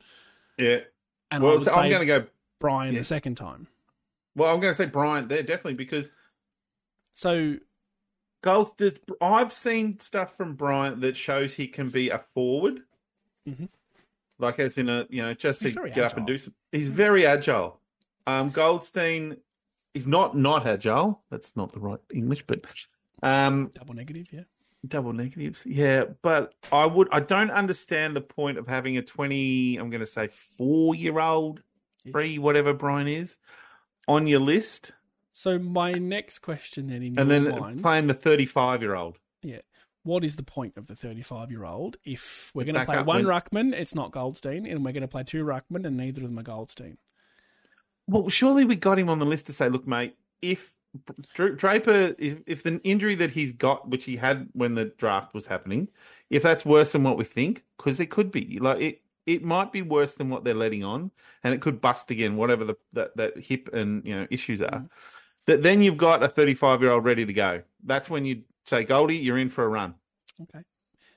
[0.59, 0.79] Yeah.
[1.31, 2.27] and I Well, would so say I'm going to go.
[2.59, 3.01] Bryant yeah.
[3.01, 3.67] the second time.
[4.37, 6.11] Well, I'm going to say Bryant there definitely because
[7.15, 7.57] So
[8.43, 8.73] Gold.
[8.79, 12.83] there's- I've seen stuff from Bryant that shows he can be a forward,
[13.49, 13.69] Mhm.
[14.39, 16.39] like as in a you know just He's to get up and do.
[16.39, 17.81] Some, he's very agile.
[18.27, 19.37] Um, Goldstein,
[19.95, 21.23] is not not agile.
[21.31, 22.65] That's not the right English, but
[23.23, 24.45] um, double negative, yeah.
[24.87, 25.65] double negatives.
[25.67, 27.09] Yeah, but I would.
[27.13, 29.77] I don't understand the point of having a twenty.
[29.77, 31.63] I'm going to say four year old,
[32.11, 33.39] three whatever Bryant is,
[34.09, 34.93] on your list,
[35.33, 38.95] So my next question then in and your then mind, playing the thirty five year
[38.95, 39.19] old.
[39.43, 39.61] Yeah,
[40.05, 43.07] what is the point of the 35 year old if we're going to play one
[43.07, 46.29] when- ruckman, it's not Goldstein, and we're going to play two ruckman, and neither of
[46.29, 46.99] them are Goldstein.
[48.09, 50.75] Well, surely we got him on the list to say, look, mate, if
[51.35, 55.47] Draper, if, if the injury that he's got, which he had when the draft was
[55.47, 55.89] happening,
[56.29, 59.73] if that's worse than what we think, because it could be, like it, it might
[59.73, 61.11] be worse than what they're letting on,
[61.45, 64.69] and it could bust again, whatever the that, that hip and you know issues are.
[64.69, 64.89] Mm.
[65.47, 67.63] That then you've got a 35 year old ready to go.
[67.85, 69.95] That's when you say, Goldie, you're in for a run.
[70.41, 70.65] Okay.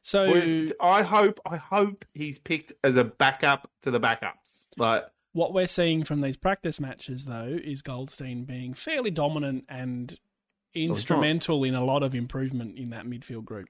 [0.01, 4.67] So Whereas I hope, I hope he's picked as a backup to the backups.
[4.77, 10.17] Like, what we're seeing from these practice matches, though, is Goldstein being fairly dominant and
[10.17, 13.67] oh, instrumental in a lot of improvement in that midfield group.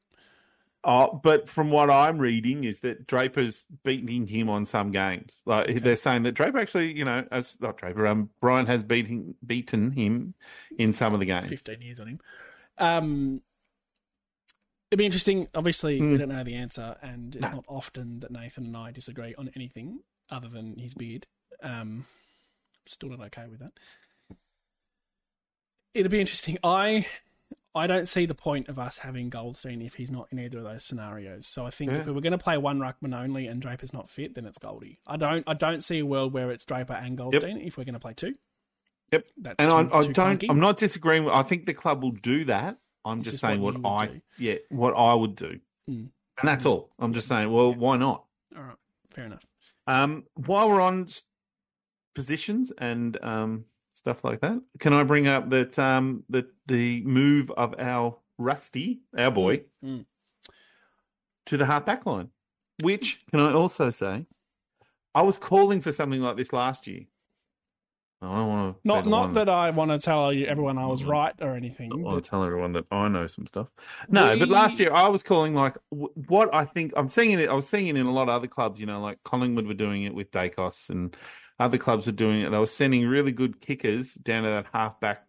[0.88, 5.42] Oh, but from what I'm reading is that Draper's beating him on some games.
[5.44, 9.34] Like they're saying that Draper actually, you know, as not Draper, um, Bryant has beaten
[9.44, 10.36] beaten him
[10.78, 11.50] in some of the games.
[11.50, 12.20] 15 years on him.
[12.78, 13.42] Um,
[14.92, 15.48] it'd be interesting.
[15.56, 16.18] Obviously, we Hmm.
[16.18, 17.50] don't know the answer, and it's No.
[17.50, 21.26] not often that Nathan and I disagree on anything other than his beard.
[21.64, 22.06] Um,
[22.86, 23.72] still not okay with that.
[25.96, 26.60] It'd be interesting.
[26.64, 27.08] I
[27.76, 30.64] I don't see the point of us having Goldstein if he's not in either of
[30.64, 31.46] those scenarios.
[31.46, 34.10] So I think if we were going to play one ruckman only and Draper's not
[34.10, 35.00] fit, then it's Goldie.
[35.06, 37.94] I don't I don't see a world where it's Draper and Goldstein if we're going
[37.94, 38.36] to play two.
[39.12, 39.26] Yep.
[39.38, 40.40] That's And too, I, I don't.
[40.42, 40.50] clunky.
[40.50, 41.26] I'm not disagreeing.
[41.26, 42.78] with- I think the club will do that.
[43.04, 44.22] I'm just just saying what what, I do.
[44.40, 46.10] yeah what I would do, Mm.
[46.40, 46.90] and that's all.
[46.98, 47.52] I'm just saying.
[47.52, 48.24] Well, why not?
[48.58, 48.78] All right,
[49.12, 49.46] fair enough.
[49.86, 51.06] Um, while we're on
[52.16, 53.66] positions and um,
[54.06, 59.00] stuff like that, can I bring up that um, that the move of our Rusty,
[59.18, 60.06] our boy, Mm.
[61.48, 62.30] to the half back line,
[62.84, 64.26] which can I also say,
[65.16, 67.06] I was calling for something like this last year.
[68.22, 71.02] I don't want to Not not that I want to tell you everyone I was
[71.02, 71.10] Mm.
[71.10, 71.92] right or anything.
[71.92, 73.70] I want But to tell everyone that I know some stuff.
[74.10, 77.50] No, but last year I was calling like what I think I'm seeing it.
[77.50, 78.80] I was seeing it in a lot of other clubs.
[78.80, 81.16] You know, like Collingwood were doing it with Daicos, and
[81.60, 82.52] other clubs were doing it.
[82.52, 85.26] They were sending really good kickers down to that half back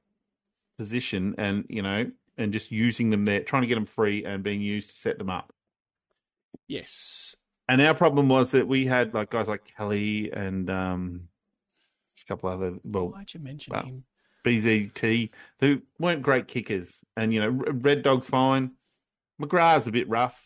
[0.79, 4.43] position, and you know, and just using them there, trying to get them free and
[4.43, 5.53] being used to set them up.
[6.69, 7.37] yes,
[7.69, 11.29] And our problem was that we had like guys like Kelly and um,
[12.23, 14.05] a couple other well why'd you mention well, him?
[14.47, 17.05] BZT, who weren't great kickers.
[17.17, 18.73] And, you know, Red Dog's fine.
[19.43, 20.41] McGrath's a bit rough.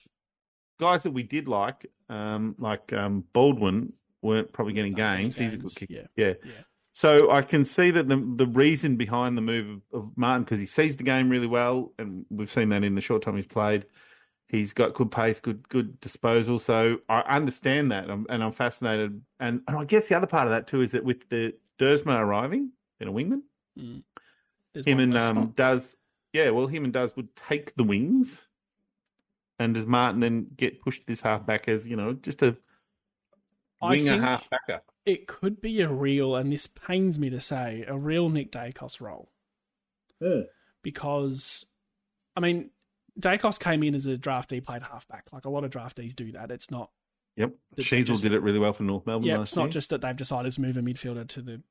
[0.80, 5.37] Guys that we did like, um, like um, Baldwin, weren't probably getting getting games.
[5.37, 5.92] He's a good kicker.
[5.92, 6.06] yeah.
[6.16, 6.35] Yeah.
[6.44, 6.52] Yeah.
[6.92, 10.61] So I can see that the the reason behind the move of, of Martin, because
[10.61, 13.46] he sees the game really well, and we've seen that in the short time he's
[13.46, 13.87] played.
[14.48, 16.59] He's got good pace, good good disposal.
[16.59, 19.22] So I understand that, and I'm, and I'm fascinated.
[19.38, 22.18] And, and I guess the other part of that too is that with the Duursma
[22.18, 23.42] arriving in a wingman,
[23.78, 24.02] Mm.
[24.85, 25.96] Him and um does
[26.33, 28.46] yeah well him and does would take the wings
[29.59, 32.56] and does martin then get pushed to this halfback as you know just a
[33.88, 37.96] winger think halfbacker it could be a real, and this pains me to say, a
[37.98, 39.30] real Nick Daicos role
[40.82, 41.64] because,
[42.36, 42.70] I mean,
[43.18, 45.26] Daicos came in as a draftee, played halfback.
[45.32, 46.50] Like a lot of draftees do that.
[46.50, 46.90] It's not.
[47.36, 49.62] yep That Sheezel just- did it really well for north melbourne Yeah, last it's not
[49.64, 49.70] year.
[49.72, 51.62] just that they've decided to move a midfielder to the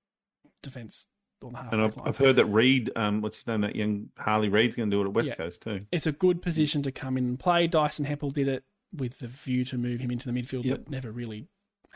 [0.63, 1.07] defence
[1.41, 1.99] or the halfback and I've.
[2.03, 5.01] I've heard that Reed, um, what's his name, that young Harley Reid's going to do
[5.01, 5.35] it at West Yeah.
[5.35, 5.85] Coast too.
[5.91, 7.67] it's a good position to come in and play.
[7.67, 10.77] Dyson Heppell did it with the view to move him into the midfield, Yep.
[10.85, 11.47] but never really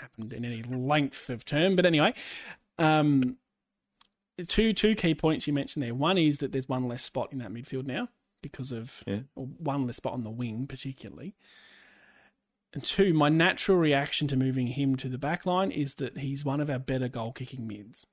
[0.04, 1.76] happened in any length of term.
[1.76, 2.14] But anyway,
[2.78, 3.38] um,
[4.48, 5.96] two two key points you mentioned there.
[5.96, 8.10] One is that there's one less spot in that midfield now
[8.42, 9.22] because of Yeah.
[9.36, 11.36] or one less spot on the wing, particularly.
[12.74, 16.44] And two, my natural reaction to moving him to the back line is that he's
[16.44, 18.08] one of our better goal kicking mids.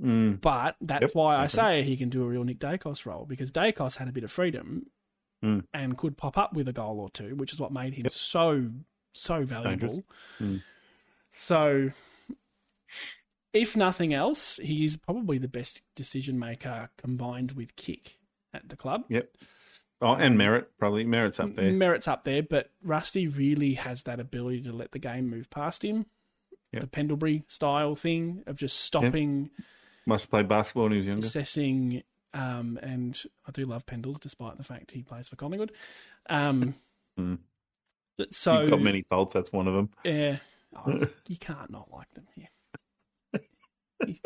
[0.00, 0.40] Mm.
[0.40, 1.48] But that's Yep, why I okay.
[1.48, 4.30] say he can do a real Nick Daicos role because Daicos had a bit of
[4.30, 4.86] freedom
[5.42, 5.66] Mm.
[5.74, 8.70] and could pop up with a goal or two, which is what made him so
[9.12, 10.02] so valuable.
[10.40, 10.62] Mm.
[11.36, 11.90] So
[13.52, 18.18] if nothing else, he's probably the best decision maker combined with kick
[18.52, 19.04] at the club.
[19.08, 19.30] Yep.
[20.00, 21.70] Oh, and Merrett probably Merrett's up there.
[21.72, 25.84] Merrett's up there, but Rusty really has that ability to let the game move past
[25.84, 26.06] him.
[26.72, 26.82] Yep.
[26.82, 29.50] The Pendlebury style thing of just stopping,
[30.06, 31.26] Must play basketball when he was younger.
[31.26, 32.02] assessing,
[32.34, 35.72] um, and I do love Pendles despite the fact he plays for Collingwood.
[36.28, 36.74] Um,
[37.16, 37.38] Mm.
[38.32, 39.34] So You've got many faults.
[39.34, 39.88] That's one of them.
[40.04, 40.38] Yeah.
[40.76, 42.48] Oh, you can't not like them here.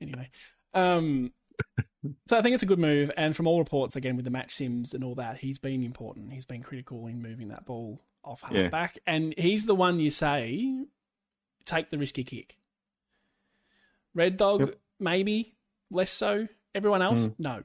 [0.00, 0.30] anyway.
[0.74, 1.32] Um,
[2.28, 3.10] so I think it's a good move.
[3.16, 6.32] And from all reports, again, with the match sims and all that, he's been important.
[6.32, 8.68] He's been critical in moving that ball off half Yeah.
[8.68, 8.98] back.
[9.06, 10.84] And he's the one you say,
[11.64, 12.56] take the risky kick.
[14.14, 14.80] Red Dog, Yep.
[15.00, 15.56] maybe
[15.90, 16.48] less so.
[16.74, 17.34] Everyone else, Mm.
[17.38, 17.64] no.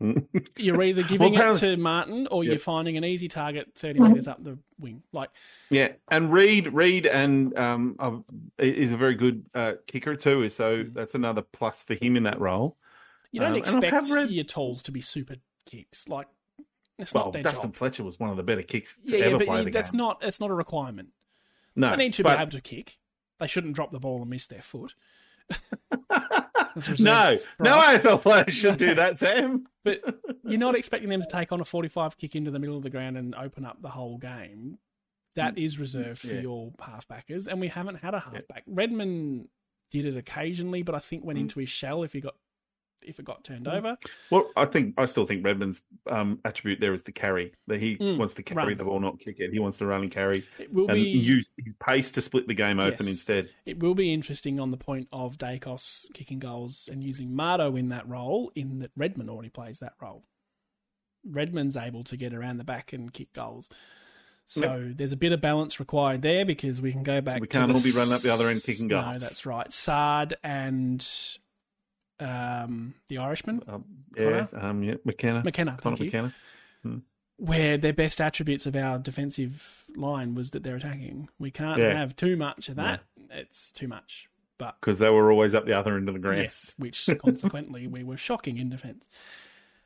[0.56, 4.42] You're either giving it to Martin or you're finding an easy target 30 metres up
[4.42, 5.02] the wing.
[5.12, 5.28] Like,
[5.68, 8.16] Yeah, and Reid, Reid, and um, uh,
[8.58, 10.48] is a very good uh, kicker too.
[10.48, 12.76] So that's another plus for him in that role.
[13.32, 15.36] You don't Um, expect read- your tools to be super
[15.66, 16.08] kicks.
[16.08, 16.26] Like
[16.98, 17.76] it's Well, not their Dustin job.
[17.76, 19.90] Fletcher was one of the better kicks to Yeah, yeah, ever but play the that's
[19.90, 19.98] game.
[19.98, 21.10] not that's not a requirement.
[21.76, 22.96] no, They need to but- be able to kick.
[23.38, 24.94] They shouldn't drop the ball and miss their foot.
[26.76, 27.78] no, for no.
[27.78, 29.66] AFL player should do that, Sam.
[29.84, 30.02] But
[30.44, 32.90] you're not expecting them to take on a 45 kick into the middle of the
[32.90, 34.76] ground and open up the whole game.
[35.36, 36.40] That is reserved for Yeah.
[36.42, 38.64] your halfbackers, and we haven't had a halfback.
[38.66, 39.48] Redman
[39.90, 41.42] did it occasionally, but I think went Mm.
[41.42, 42.34] into his shell if he got
[43.02, 43.96] if it got turned over.
[44.30, 47.52] Well, I think I still think Redman's um, attribute there is the carry.
[47.66, 48.76] That he Mm, wants to carry run.
[48.76, 49.52] the ball, not kick it.
[49.52, 52.46] He wants to run and carry It will and be use his pace to split
[52.48, 53.50] the game open instead.
[53.66, 57.88] It will be interesting on the point of Daicos kicking goals and using Mardo in
[57.90, 60.24] that role, in that Redman already plays that role.
[61.24, 63.68] Redman's able to get around the back and kick goals.
[64.46, 67.40] So there's a bit of balance required there because we can go back.
[67.40, 69.20] We can't the all be running up the other end s- kicking No, goals.
[69.20, 69.72] that's right.
[69.72, 71.06] Saad and
[72.20, 73.84] um, the Irishman, Um,
[74.16, 76.30] yeah, um, yeah, McKenna, McKenna, Conor thank you.
[76.84, 77.02] McKenna.
[77.36, 81.28] where their best attributes of our defensive line was that they're attacking.
[81.38, 81.94] We can't Yeah.
[81.94, 83.00] have too much of that.
[83.30, 84.28] It's too much.
[84.58, 86.38] But because they were always up the other end of the ground.
[86.38, 89.08] Yes, which consequently we were shocking in defence.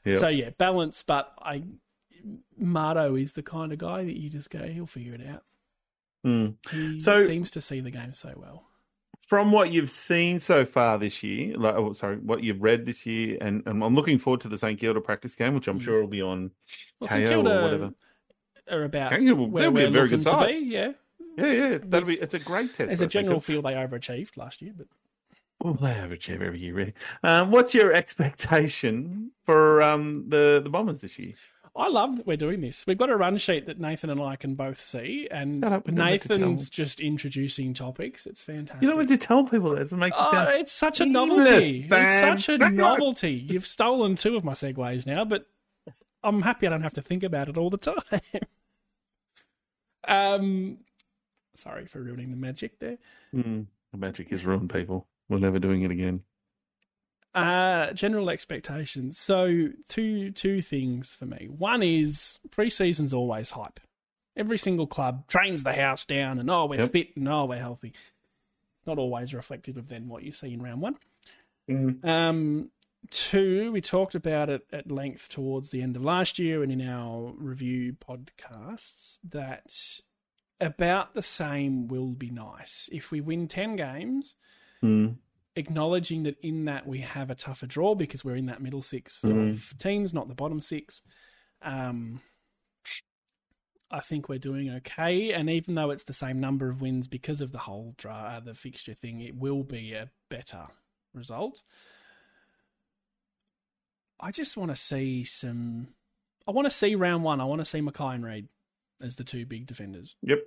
[0.05, 0.19] Yep.
[0.19, 1.63] So yeah, balance, but I
[2.61, 5.45] Mardo is the kind of guy that you just go, he'll figure it out.
[6.27, 6.57] Mm.
[6.71, 8.67] He So- seems to see the game so well.
[9.21, 13.07] From what you've seen so far this year, like, oh, sorry, what you've read this
[13.07, 15.83] year, and, and I'm looking forward to the St Kilda practice game, which I'm Mm.
[15.83, 16.51] sure will be on
[17.01, 17.95] Well, Kayo St or whatever.
[18.71, 20.49] are about Kilda will- where they'll be we're a very good side.
[20.49, 20.59] be.
[20.67, 20.93] Yeah,
[21.39, 22.15] Yeah, yeah, that'll be.
[22.21, 22.93] It's a great test.
[22.93, 24.87] as a general feel, they overachieved last year, but
[25.61, 26.95] Well, they overachieve every year, really.
[27.23, 31.33] Um, what's your expectation for um, the the Bombers this year?
[31.77, 32.85] I love that we're doing this.
[32.87, 35.95] We've got a run sheet that Nathan and I can both see, and up, we
[35.95, 38.27] don't have to tell Nathan's just introducing topics.
[38.27, 38.81] It's fantastic.
[38.83, 39.91] You don't want to tell people this.
[39.91, 40.51] It makes it Oh, sound.
[40.57, 41.89] it's such a novelty.
[41.91, 41.93] it.
[41.93, 43.33] It's such a novelty.
[43.33, 45.47] You've stolen two of my segues now, but
[46.23, 47.97] I'm happy I don't have to think about it all the time.
[50.07, 50.79] um,
[51.57, 52.99] sorry for ruining the magic there.
[53.35, 55.07] Mm, the magic is ruined people.
[55.29, 56.23] We're never doing it again.
[57.35, 59.19] Uh, general expectations.
[59.19, 61.49] So two two things for me.
[61.51, 63.81] One is preseason's always hype.
[64.37, 66.93] Every single club trains the house down, and oh, we're Yep.
[66.93, 67.93] fit, and oh, we're healthy.
[68.87, 70.97] Not always reflective of then what you see in round one.
[71.69, 72.05] Mm.
[72.05, 72.71] Um,
[73.11, 76.83] two, we talked about it at length towards the end of last year and in
[76.87, 79.75] our review podcasts that
[80.61, 82.89] about the same will be nice.
[82.93, 84.37] If we win 10 games,
[84.83, 85.17] Mm.
[85.57, 89.21] Acknowledging that in that we have a tougher draw because we're in that middle 6
[89.21, 89.51] Mm.
[89.53, 91.03] of teams, not the bottom six.
[91.63, 92.21] Um,
[93.91, 97.41] I think we're doing okay, and even though it's the same number of wins because
[97.41, 100.67] of the whole draw, the fixture thing, it will be a better
[101.13, 101.63] result.
[104.19, 105.89] I just want to see some.
[106.49, 107.41] I want to see round one.
[107.41, 108.49] I want to see McKay and Reid
[109.01, 110.17] as the two big defenders.
[110.23, 110.41] Yep.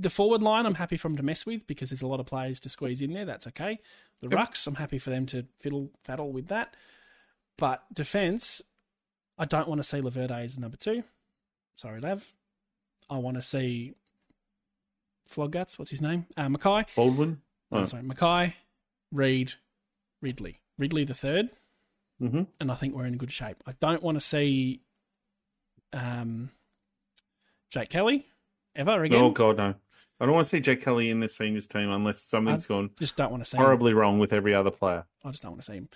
[0.00, 2.26] The forward line, I'm happy for them to mess with because there's a lot of
[2.26, 3.24] players to squeeze in there.
[3.26, 3.78] That's okay.
[4.20, 4.38] The Yep.
[4.38, 6.74] rucks, I'm happy for them to fiddle faddle with that.
[7.58, 8.62] But defense,
[9.38, 11.04] I don't want to see Laverde as number two.
[11.74, 12.32] Sorry, Lav.
[13.10, 13.94] I want to see
[15.30, 15.78] Flogguts.
[15.78, 16.26] What's his name?
[16.36, 16.86] Uh, McKay.
[16.94, 17.40] Baldwin.
[17.72, 17.84] Oh, Oh.
[17.84, 18.54] sorry, McKay,
[19.12, 19.54] Reid,
[20.20, 20.60] Ridley.
[20.78, 21.50] Ridley the third,
[22.20, 22.42] Mm-hmm.
[22.58, 23.62] and I think we're in good shape.
[23.66, 24.82] I don't want to see
[25.92, 26.50] um,
[27.70, 28.26] Jake Kelly
[28.74, 29.22] ever again.
[29.22, 29.74] Oh God, no!
[30.20, 33.16] I don't want to see Jake Kelly in the seniors team unless something's gone Just
[33.16, 33.62] don't want to see him.
[33.64, 35.04] horribly wrong with every other player.
[35.24, 35.88] I just don't want to see him.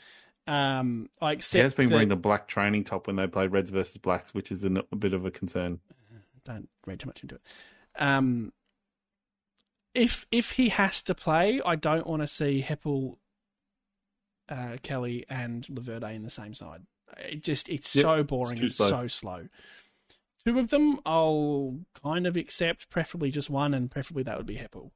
[0.47, 3.53] Um, I He accept has been that- wearing the black training top when they played
[3.53, 5.81] Reds versus Blacks, which is a, a bit of a concern.
[6.45, 7.43] don't read too much into it.
[7.99, 8.53] Um,
[9.95, 13.17] if if he has to play, I don't want to see Heppell
[14.49, 16.83] uh, Kelly and Laverde in the same side.
[17.19, 18.63] It just it's Yep, so boring.
[18.63, 18.89] It's, slow.
[18.91, 19.49] so slow.
[20.47, 24.57] Two of them I'll kind of accept, preferably just one, and preferably that would be
[24.57, 24.91] Heppell.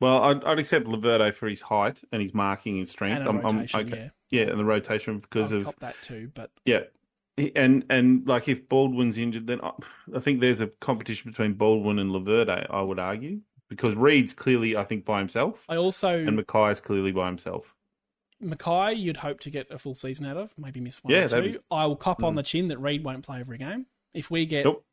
[0.00, 3.20] Well, I'd, I'd accept Laverde for his height and his marking and strength.
[3.26, 4.12] And I'm, I'm okay.
[4.30, 4.42] yeah.
[4.44, 6.82] Yeah, and the rotation because I'll of cop that too, but yeah,
[7.56, 9.70] and and like if Baldwin's injured, then I,
[10.14, 12.66] I think there's a competition between Baldwin and Laverde.
[12.68, 13.40] I would argue
[13.70, 17.74] because Reid's clearly, I think, by himself, I also and McKay is clearly by himself.
[18.42, 21.28] McKay, you'd hope to get a full season out of, maybe miss one Yeah, or
[21.28, 21.58] two.
[21.70, 22.36] I will cop on Mm.
[22.36, 23.86] the chin that Reid won't play every game.
[24.18, 24.84] If we get Nope.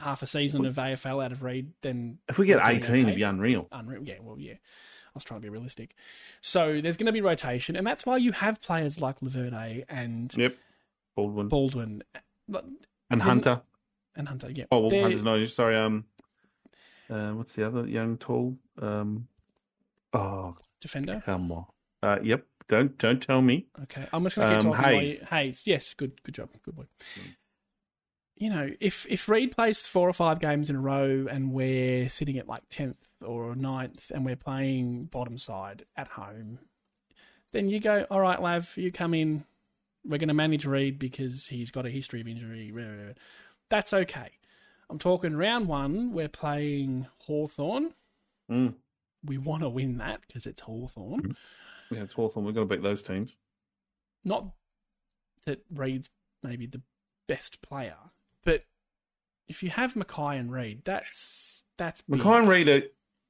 [0.00, 3.00] half a season of AFL out of Reid, then If we get 18, okay.
[3.02, 3.66] it'd be unreal.
[3.72, 4.02] unreal.
[4.04, 4.54] Yeah, well, yeah.
[4.54, 5.94] I was trying to be realistic.
[6.42, 10.34] So there's going to be rotation, and that's why you have players like Laverde and
[10.36, 10.56] Yep,
[11.16, 12.02] Baldwin Baldwin
[13.10, 13.62] and Hunter.
[14.16, 14.50] and Hunter.
[14.50, 15.48] Yeah, Oh, well, They're- Hunter's not.
[15.48, 16.04] Sorry, um,
[17.08, 18.58] uh, what's the other young tall?
[18.82, 19.28] Um,
[20.12, 21.22] oh, defender.
[21.24, 21.66] come on.
[22.02, 22.44] Uh, yep.
[22.68, 23.66] Don't don't tell me.
[23.82, 24.98] Okay, I'm just going to keep Um, talking.
[25.00, 25.20] Hayes.
[25.20, 26.84] Hayes, yes, good, good job, good boy.
[27.20, 27.36] Mm.
[28.36, 32.08] You know, if if Reid plays four or five games in a row and we're
[32.08, 36.58] sitting at like tenth or 9th and we're playing bottom side at home,
[37.52, 39.44] then you go, all right, Lav, you come in.
[40.04, 42.70] We're going to manage Reid because he's got a history of injury.
[42.72, 43.12] rah, rah, rah."
[43.70, 44.30] That's okay.
[44.90, 46.12] I'm talking round one.
[46.12, 47.94] We're playing Hawthorn.
[48.50, 48.74] Mm.
[49.24, 51.22] We want to win that because it's Hawthorn.
[51.22, 51.36] Mhm.
[51.90, 52.44] Yeah, it's Hawthorn.
[52.44, 53.36] We've got to beat those teams.
[54.24, 54.52] not
[55.46, 56.08] that Reid's
[56.42, 56.80] maybe the
[57.26, 57.96] best player,
[58.44, 58.64] but
[59.48, 62.20] if you have McKay and Reid, that's that's big.
[62.20, 62.82] McKay and Reid are,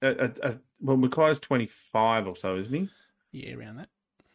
[0.03, 2.89] are, are, are- well, McKay's 25 or so, isn't he?
[3.33, 3.89] yeah, around that.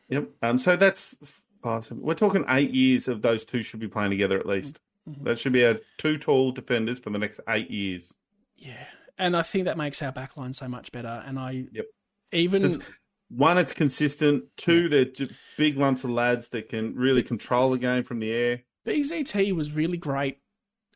[0.10, 0.30] Yep.
[0.42, 2.02] Um, so that's five, seven.
[2.04, 4.80] We're talking eight years of those two should be playing together at least.
[5.08, 5.24] Mhm.
[5.26, 8.14] That should be our two tall defenders for the next eight years.
[8.58, 8.84] Yeah,
[9.18, 11.24] and I think that makes our backline so much better.
[11.26, 11.86] And I Yep.
[12.32, 12.82] even
[13.30, 14.46] One, it's consistent.
[14.58, 18.32] Two, they're ju- big lumps of lads that can really control the game from the
[18.32, 18.64] air.
[18.88, 20.40] BZT was really great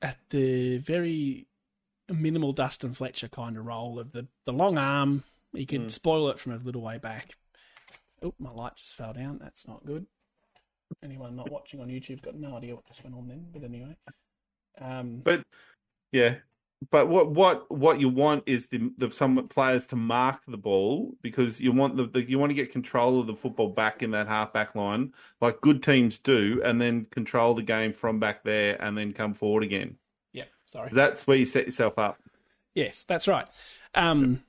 [0.04, 1.48] at the very
[2.14, 5.24] minimal Dustin Fletcher kind of role of the the long arm.
[5.54, 5.92] He could Mm.
[5.92, 7.36] spoil it from a little way back.
[8.22, 9.38] Oh, my light just fell down.
[9.40, 10.06] That's not good.
[11.04, 13.48] Anyone not watching on YouTube's got no idea what just went on then.
[13.52, 13.96] But anyway,
[14.80, 15.44] um, But
[16.12, 16.36] yeah,
[16.90, 21.14] but what what what you want is the the some players to mark the ball
[21.22, 24.12] because you want the, the you want to get control of the football back in
[24.12, 28.44] that half back line like good teams do, and then control the game from back
[28.44, 29.98] there and then come forward again.
[30.32, 30.90] yeah, sorry.
[30.92, 32.18] That's where you set yourself up.
[32.74, 33.48] Yes, that's right.
[33.94, 34.44] Um,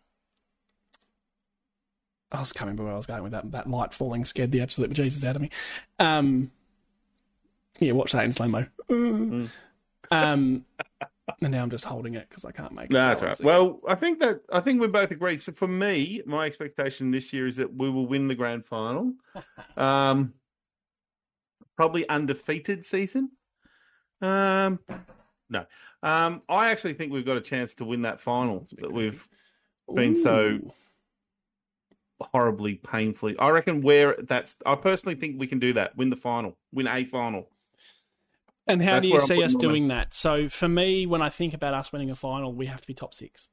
[2.32, 3.50] I was coming where I was going with that.
[3.52, 5.50] That light falling scared the absolute Jesus out of me.
[5.98, 6.50] Um,
[7.78, 8.66] yeah, watch that in slow mo.
[8.88, 9.50] Mm.
[10.14, 10.64] Um,
[11.42, 12.92] and now I'm just holding it because I can't make it.
[12.92, 13.40] No, that's right.
[13.40, 15.38] Well, I think that I think we both agree.
[15.38, 19.12] So for me, my expectation this year is that we will win the grand final.
[19.76, 20.34] Um,
[21.76, 23.32] probably undefeated season.
[24.22, 24.78] Um,
[25.50, 25.66] no.
[26.02, 29.26] Um, I actually think we've got a chance to win that final that we've
[29.92, 30.60] been so
[32.20, 33.36] horribly, painfully.
[33.38, 34.56] I reckon where that's.
[34.64, 35.96] I personally think we can do that.
[35.96, 36.56] Win the final.
[36.72, 37.48] Win a final.
[38.66, 40.14] And how That's do you see us doing that?
[40.14, 42.94] So for me, when I think about us winning a final, we have to be
[42.94, 43.48] top six.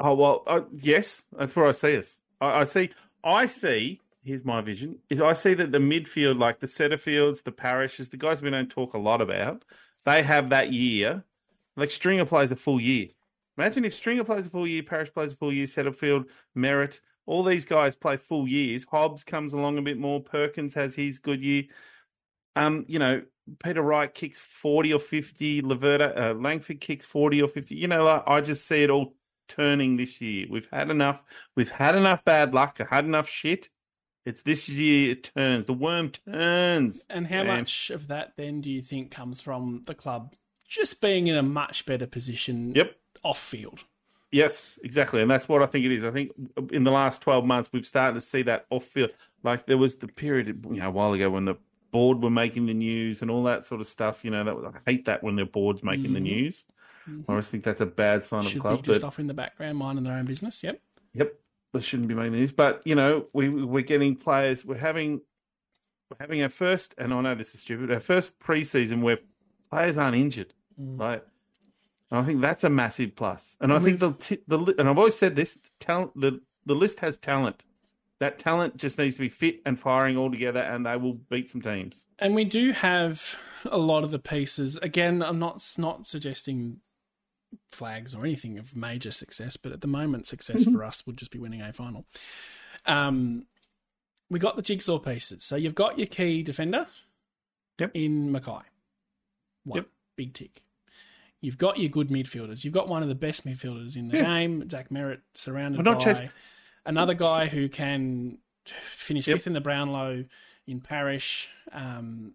[0.00, 2.20] Oh well, uh, yes, that's where I see us.
[2.40, 2.90] I, I see.
[3.24, 4.00] I see.
[4.22, 8.16] Here's my vision: is I see that the midfield, like the Setterfields, the Parishes, the
[8.16, 9.64] guys we don't talk a lot about,
[10.04, 11.24] they have that year.
[11.76, 13.08] Like Stringer plays a full year.
[13.56, 16.26] Imagine if Stringer plays a full year, Parish plays a full year, Setterfield,
[16.56, 18.84] Merrett, all these guys play full years.
[18.84, 20.20] Hobbs comes along a bit more.
[20.20, 21.64] Perkins has his good year.
[22.54, 23.22] Um, you know,
[23.62, 25.62] Peter Wright kicks forty or fifty.
[25.62, 27.76] Laverta, uh, Langford kicks forty or fifty.
[27.76, 29.14] You know, like, I just see it all
[29.48, 30.46] turning this year.
[30.50, 31.22] We've had enough.
[31.54, 32.78] We've had enough bad luck.
[32.80, 33.68] I Had enough shit.
[34.24, 35.12] It's this year.
[35.12, 35.66] It turns.
[35.66, 37.04] The worm turns.
[37.08, 37.58] And how man.
[37.58, 40.34] much of that then do you think comes from the club
[40.66, 42.96] just being in a much better position Yep.
[43.22, 43.84] off field?
[44.32, 46.02] Yes, exactly, and that's what I think it is.
[46.02, 46.32] I think
[46.72, 49.10] in the last twelve months we've started to see that off field.
[49.44, 51.54] Like there was the period, you know, a while ago when the
[51.92, 54.24] board were making the news and all that sort of stuff.
[54.24, 56.24] You know, that was, I hate that when the board's making the Mhm.
[56.24, 56.64] news.
[57.08, 58.82] I always think that's a bad sign of Should a club.
[58.82, 60.62] be just but- off in the background, minding their own business.
[60.64, 60.80] Yep.
[61.14, 61.32] Yep,
[61.72, 62.52] they shouldn't be making the news.
[62.52, 64.64] But you know, we we're getting players.
[64.64, 65.20] We're having
[66.10, 67.90] we're having our first, and I know this is stupid.
[67.92, 69.18] Our first preseason where
[69.70, 70.52] players aren't injured.
[70.80, 70.98] Mm.
[71.00, 71.24] Like,
[72.10, 73.56] and I think that's a massive plus.
[73.60, 76.12] And I think the t- the li- and I've always said this: talent.
[76.20, 77.64] The the list has talent.
[78.18, 81.50] That talent just needs to be fit and firing all together, and they will beat
[81.50, 82.06] some teams.
[82.18, 83.36] And we do have
[83.66, 84.76] a lot of the pieces.
[84.76, 86.80] Again, I'm not not suggesting
[87.72, 90.74] flags or anything of major success, but at the moment, success Mm-hmm.
[90.76, 92.06] for us would just be winning a final.
[92.86, 93.46] Um,
[94.30, 95.44] we got the jigsaw pieces.
[95.44, 96.86] So you've got your key defender
[97.78, 97.90] Yep.
[97.94, 98.62] in McKay.
[99.64, 99.88] One Yep.
[100.16, 100.62] big tick.
[101.42, 102.64] You've got your good midfielders.
[102.64, 104.24] You've got one of the best midfielders in the Yeah.
[104.24, 106.20] game, Zach Merrett, surrounded We're not by chas-
[106.86, 109.36] another guy who can finish Yep.
[109.38, 110.24] fifth in the Brownlow
[110.66, 112.34] in Parish, um,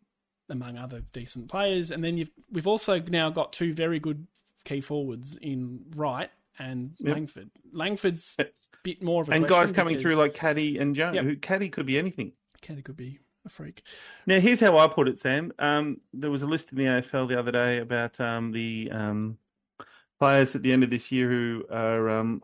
[0.49, 1.91] among other decent players.
[1.91, 4.27] And then you've we've also now got two very good
[4.63, 6.29] key forwards in Wright
[6.59, 7.13] and Yep.
[7.15, 7.49] Langford.
[7.73, 8.45] Langford's a
[8.83, 11.15] bit more of a and guys coming because through like Caddy and Jones.
[11.15, 11.25] Yep.
[11.25, 12.33] Who Caddy could be anything.
[12.61, 13.81] Caddy could be a freak.
[14.27, 15.51] Now, here's how I put it, Sam.
[15.57, 19.37] Um, there was a list in the AFL the other day about um, the um,
[20.19, 22.43] players at the end of this year who are um,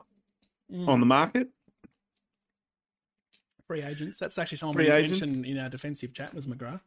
[0.70, 0.86] Mm.
[0.90, 1.48] on the market.
[3.68, 4.18] Free agents.
[4.20, 5.22] That's actually someone Free we agent.
[5.22, 6.82] mentioned in our defensive chat was McGrath.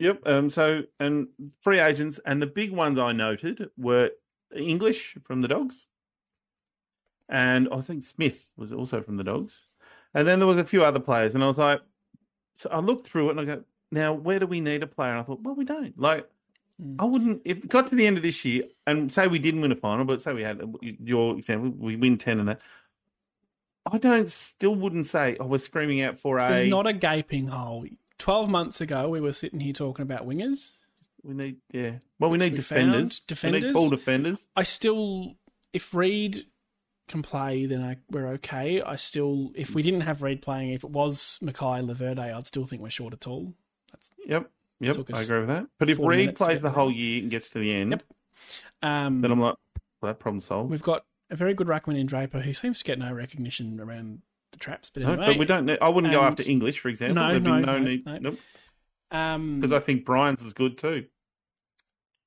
[0.00, 0.22] Yep.
[0.26, 1.28] Um, so, and
[1.60, 4.10] free agents, and the big ones I noted were
[4.54, 5.86] English from the Dogs,
[7.28, 9.62] and I think Smith was also from the Dogs,
[10.14, 11.80] and then there was a few other players, and I was like,
[12.56, 15.10] so I looked through it and I go, now where do we need a player?
[15.12, 15.98] And I thought, well, we don't.
[15.98, 16.26] Like,
[16.82, 16.96] Mm.
[16.98, 19.60] I wouldn't if it got to the end of this year and say we didn't
[19.60, 22.60] win a final, but say we had your example, we win ten and that.
[23.92, 26.48] I don't still wouldn't say, oh, we're screaming out for a.
[26.48, 27.84] There's not a gaping hole.
[28.18, 30.68] Twelve months ago, we were sitting here talking about wingers.
[31.22, 31.92] We need, yeah.
[32.18, 33.18] Well, we need we defenders.
[33.18, 33.22] found.
[33.22, 33.62] We Defenders?
[33.64, 34.46] need tall defenders.
[34.56, 35.34] I still,
[35.72, 36.46] if Reid
[37.08, 38.80] can play, then I, we're okay.
[38.80, 42.64] I still, if we didn't have Reid playing, if it was McKay Laverde, I'd still
[42.64, 43.52] think we're short at all.
[43.92, 44.96] That's, Yep, yep.
[45.12, 45.66] I agree with that.
[45.78, 48.02] But if 40 Reid plays the whole year and gets to the end, Yep.
[48.82, 49.56] um, then I'm like,
[50.00, 50.70] well, that problem solved.
[50.70, 54.20] we've got a very good ruckman in Draper who seems to get no recognition around
[54.52, 54.90] the traps.
[54.90, 55.66] But No, anyway, but we don't.
[55.66, 57.14] Need, I wouldn't go after English, for example.
[57.22, 58.04] No, There'd be no, no, no, need.
[58.06, 58.18] no.
[58.18, 58.38] Nope.
[59.10, 61.06] um, Because I think Brian's is good too.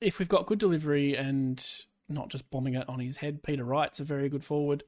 [0.02, 1.64] if we've got good delivery and
[2.10, 4.84] not just bombing it on his head, Peter Wright's a very good forward.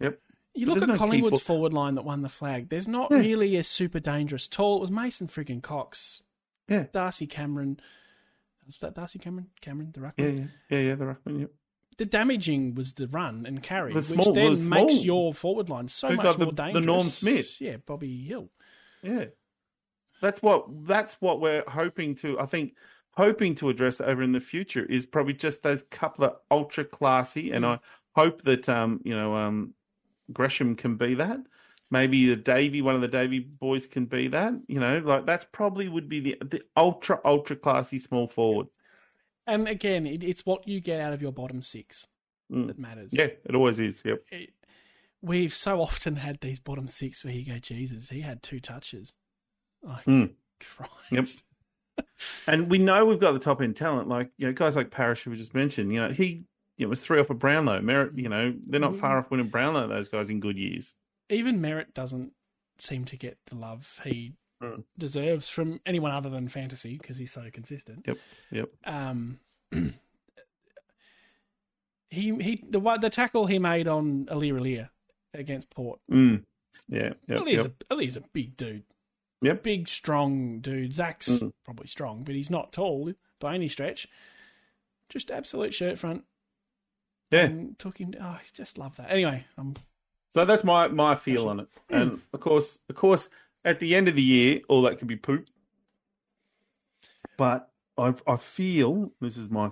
[0.00, 0.18] Yep.
[0.54, 2.68] You But look at no Collingwood's for- forward line that won the flag.
[2.68, 3.18] There's not Yeah.
[3.18, 4.78] really a super dangerous tall.
[4.78, 6.22] It was Mason friggin' Cox.
[6.68, 6.86] Yeah.
[6.92, 7.78] Darcy Cameron.
[8.66, 9.48] Was that Darcy Cameron?
[9.60, 10.12] Cameron, the ruckman?
[10.18, 10.94] Yeah, yeah, yeah, yeah.
[10.96, 11.40] The ruckman.
[11.40, 11.50] Yep.
[11.98, 15.68] The damaging was the run and carry, The which then the makes small- your forward
[15.68, 16.86] line so Who much the- more the dangerous.
[16.86, 17.60] Norm Smith?
[17.60, 18.48] Yeah, Bobby Hill.
[19.02, 19.26] Yeah.
[20.20, 22.74] That's what that's what we're hoping to I think
[23.12, 27.50] hoping to address over in the future is probably just those couple of ultra classy
[27.52, 27.78] and I
[28.14, 29.74] hope that um you know um
[30.32, 31.40] Gresham can be that.
[31.90, 34.52] Maybe the Davey one of the Davey boys can be that.
[34.66, 38.66] You know, like that's probably would be the the ultra ultra classy small forward.
[39.48, 42.06] And again, it, it's what you get out of your bottom six
[42.52, 42.66] Mm.
[42.68, 43.10] that matters.
[43.12, 44.02] Yeah, it always is.
[44.06, 44.22] Yep.
[44.32, 44.50] it,
[45.20, 49.14] we've so often had these bottom six where you go, Jesus, he had two touches.
[49.82, 50.34] Like, Mm.
[50.60, 51.44] Christ.
[52.46, 55.24] And we know we've got the top end talent, like you know, guys like Parish
[55.24, 55.92] who we just mentioned.
[55.92, 56.44] You know, he
[56.76, 57.80] you know, was three off a Brownlow.
[57.80, 59.88] Merrett, you know, they're not far off winning Brownlow.
[59.88, 60.94] Those guys in good years.
[61.28, 62.32] Even Merrett doesn't
[62.78, 64.32] seem to get the love he
[64.62, 64.82] Mm.
[64.98, 68.04] deserves from anyone other than fantasy because he's so consistent.
[68.06, 68.18] Yep,
[68.50, 68.68] yep.
[68.84, 69.38] Um,
[69.70, 69.94] he
[72.10, 74.88] he the one- the tackle he made on Aliir Aliir
[75.34, 76.00] against Port.
[76.10, 76.44] Mm.
[76.88, 77.84] Yeah, yep, Aliir's, yep.
[77.90, 78.84] a, Aliir's a big dude.
[79.42, 79.62] Yep.
[79.62, 80.94] Big, strong dude.
[80.94, 81.52] Zach's Mm.
[81.64, 84.08] probably strong, but he's not tall by any stretch.
[85.08, 86.24] Just absolute shirt front.
[87.30, 87.44] Yeah.
[87.44, 88.14] And took him.
[88.20, 89.10] Oh, I just love that.
[89.10, 89.74] Anyway, um,
[90.30, 91.68] So that's my my feel on it.
[91.90, 93.28] And of course, of course,
[93.68, 95.48] at the end of the year, all that could be poop.
[97.36, 99.70] But I I feel this is my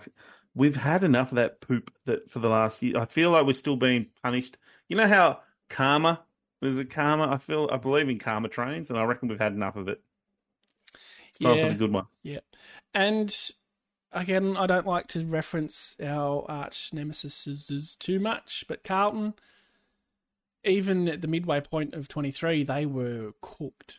[0.54, 2.98] we've had enough of that poop that for the last year.
[2.98, 4.56] I feel like we're still being punished.
[4.88, 6.22] You know how karma
[6.62, 7.28] there's a karma.
[7.30, 10.00] I feel I believe in karma trains, and I reckon we've had enough of it.
[11.30, 11.64] It's time Yeah.
[11.66, 12.06] for the good one.
[12.22, 12.40] yeah.
[12.94, 13.34] And
[14.12, 19.34] again, I don't like to reference our arch nemesis too much, but Carlton,
[20.66, 23.98] even at the midway point of 23, they were cooked.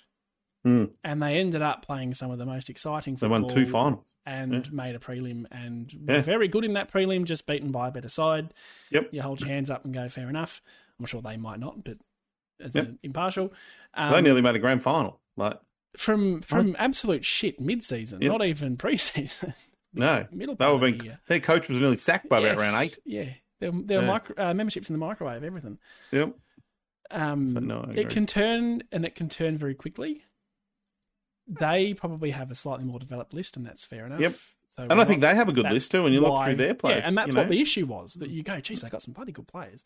[0.65, 0.91] Mm.
[1.03, 3.41] And they ended up playing some of the most exciting They football.
[3.43, 4.03] won two finals.
[4.25, 4.71] and Yeah.
[4.73, 6.15] made a prelim and Yeah.
[6.17, 8.53] were very good in that prelim, just beaten by a better side.
[8.91, 9.09] Yep.
[9.13, 10.61] You hold your hands up and go, fair enough.
[10.99, 11.97] I'm sure they might not, but
[12.59, 12.95] as Yep.
[13.03, 13.53] impartial.
[13.95, 15.21] they Um, nearly made a grand final.
[15.37, 15.57] Like
[15.95, 18.29] from from absolute shit mid season, Yep.
[18.31, 19.53] not even preseason.
[19.93, 22.75] no, Middle they were of the being their coach was nearly sacked by about round
[22.83, 22.99] eight.
[23.05, 23.29] Yeah.
[23.61, 24.11] There, there were Yeah.
[24.11, 25.79] micro, uh, memberships in the microwave, everything.
[26.11, 26.35] Yep.
[27.11, 30.23] Um, So, no, it can turn, and it can turn very quickly.
[31.47, 34.19] They probably have a slightly more developed list, and that's fair enough.
[34.19, 34.35] Yep.
[34.75, 36.03] So And I think they have a good list too.
[36.03, 37.51] When you look through their players, Yeah, and that's you what know?
[37.51, 39.83] the issue was that you go, geez, they got some bloody good players.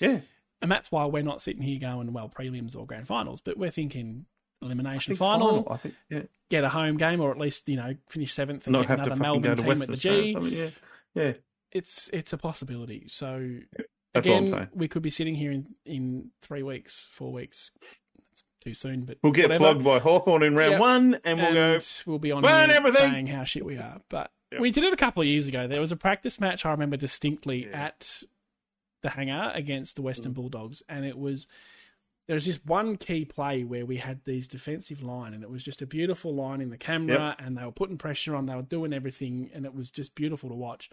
[0.00, 0.20] yeah.
[0.62, 3.70] And that's why we're not sitting here going, well, prelims or grand finals, but we're
[3.70, 4.24] thinking
[4.62, 6.22] I elimination think final, I think yeah.
[6.48, 9.16] get a home game, or at least, you know, finish seventh and Not get another
[9.16, 10.36] Melbourne team West at the G.
[10.40, 10.68] Yeah,
[11.14, 11.32] yeah.
[11.70, 13.08] It's it's a possibility.
[13.08, 13.58] So
[14.14, 14.68] That's all I'm again, saying.
[14.74, 17.72] we could be sitting here in, in three weeks, four weeks.
[18.32, 19.64] It's too soon, but We'll get whatever.
[19.64, 20.80] flogged by Hawthorn in round Yep.
[20.80, 21.78] one, and we'll go.
[22.06, 24.00] We'll be on "Burn everything!" saying how shit we are.
[24.08, 24.60] But Yep.
[24.60, 25.66] we did it a couple of years ago.
[25.66, 27.86] There was a practice match I remember distinctly Yeah.
[27.86, 28.22] at
[29.02, 30.36] the hangar against the Western Mm.
[30.36, 31.46] Bulldogs, and it was
[32.26, 35.62] there was just one key play where we had these defensive line, and it was
[35.62, 38.62] just a beautiful line in the camera, and they were putting pressure on, they were
[38.62, 40.88] doing everything, and it was just beautiful to watch.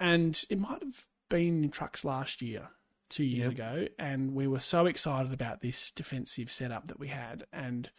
[0.00, 2.68] And it might have been in trucks last year,
[3.08, 3.52] two years Yep.
[3.54, 7.90] ago, and we were so excited about this defensive setup that we had, and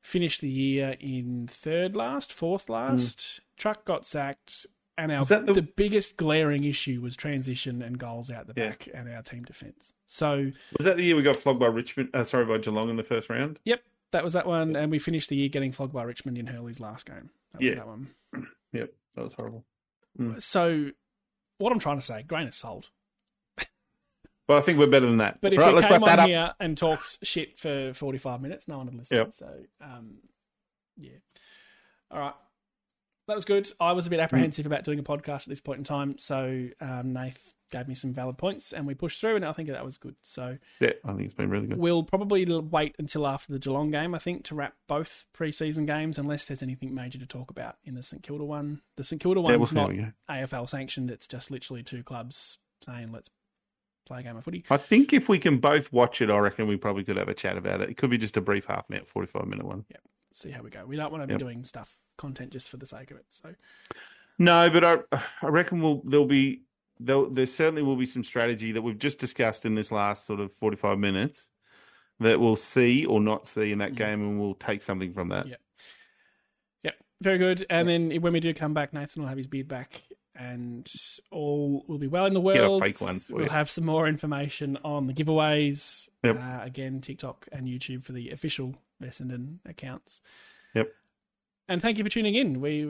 [0.00, 3.40] finished the year in third last, fourth last.
[3.56, 4.64] Truck got sacked,
[4.96, 5.62] and our the- the...
[5.62, 8.68] biggest glaring issue was transition and goals out the Yeah.
[8.70, 9.92] back and our team defense.
[10.06, 12.10] So Was that the year we got flogged by Richmond?
[12.14, 13.58] Uh, sorry, by Geelong in the first round.
[13.64, 13.82] Yep,
[14.12, 16.78] that was that one, and we finished the year getting flogged by Richmond in Hurley's
[16.78, 17.30] last game.
[17.52, 17.74] That was Yeah.
[17.74, 18.08] that one.
[18.72, 19.64] Yep, that was horrible.
[20.38, 20.90] So,
[21.58, 22.90] what I'm trying to say, grain of salt.
[24.48, 25.40] But I think we're better than that.
[25.40, 26.28] But if right, let's came on up.
[26.28, 29.16] here and talks shit for 45 minutes, no one would listen.
[29.16, 29.32] Yep.
[29.32, 29.50] So,
[29.80, 30.18] um,
[30.96, 31.10] yeah.
[32.12, 32.34] All right.
[33.26, 33.68] That was good.
[33.80, 34.10] I was a Mm.
[34.10, 37.88] bit apprehensive about doing a podcast at this point in time, so um, Nath gave
[37.88, 40.14] me some valid points, and we pushed through, and I think that was good.
[40.22, 41.78] So Yeah, I think it's been really good.
[41.78, 46.18] we'll probably wait until after the Geelong game, I think, to wrap both preseason games,
[46.18, 48.82] unless there's anything major to talk about in the St Kilda one.
[48.96, 50.48] The St Kilda Yeah, we'll one's see how not.
[50.50, 53.30] AFL sanctioned; it's just literally two clubs saying, "Let's
[54.06, 56.68] play a game of footy." I think if we can both watch it, I reckon
[56.68, 57.90] we probably could have a chat about it.
[57.90, 59.84] It could be just a brief half minute, 45 minute one.
[59.90, 60.00] Yep.
[60.32, 60.84] See how we go.
[60.86, 61.40] We don't want to be Yep.
[61.40, 63.24] doing stuff content just for the sake of it.
[63.30, 63.54] So
[64.38, 66.62] No, but I, I reckon we'll, there'll be,
[67.00, 70.40] there'll, there certainly will be some strategy that we've just discussed in this last sort
[70.40, 71.50] of 45 minutes
[72.20, 73.96] that we'll see or not see in that Mhm.
[73.96, 75.46] game and we'll take something from that.
[75.48, 75.56] Yeah.
[76.84, 77.66] Yep, very good.
[77.68, 80.02] And then when we do come back, Nathan will have his beard back,
[80.34, 80.86] and
[81.30, 82.82] all will be well in the a world.
[82.82, 83.48] fake one we'll you.
[83.50, 86.08] have some more information on the giveaways.
[86.24, 86.36] Yep.
[86.40, 90.20] Uh, again, TikTok and YouTube for the official Essendon accounts.
[90.74, 90.88] Yep.
[91.68, 92.60] And thank you for tuning in.
[92.60, 92.86] We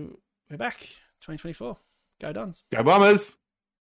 [0.51, 0.81] we're back,
[1.23, 1.77] 2024.
[2.21, 2.63] Go Dons.
[2.71, 3.37] Go Bombers!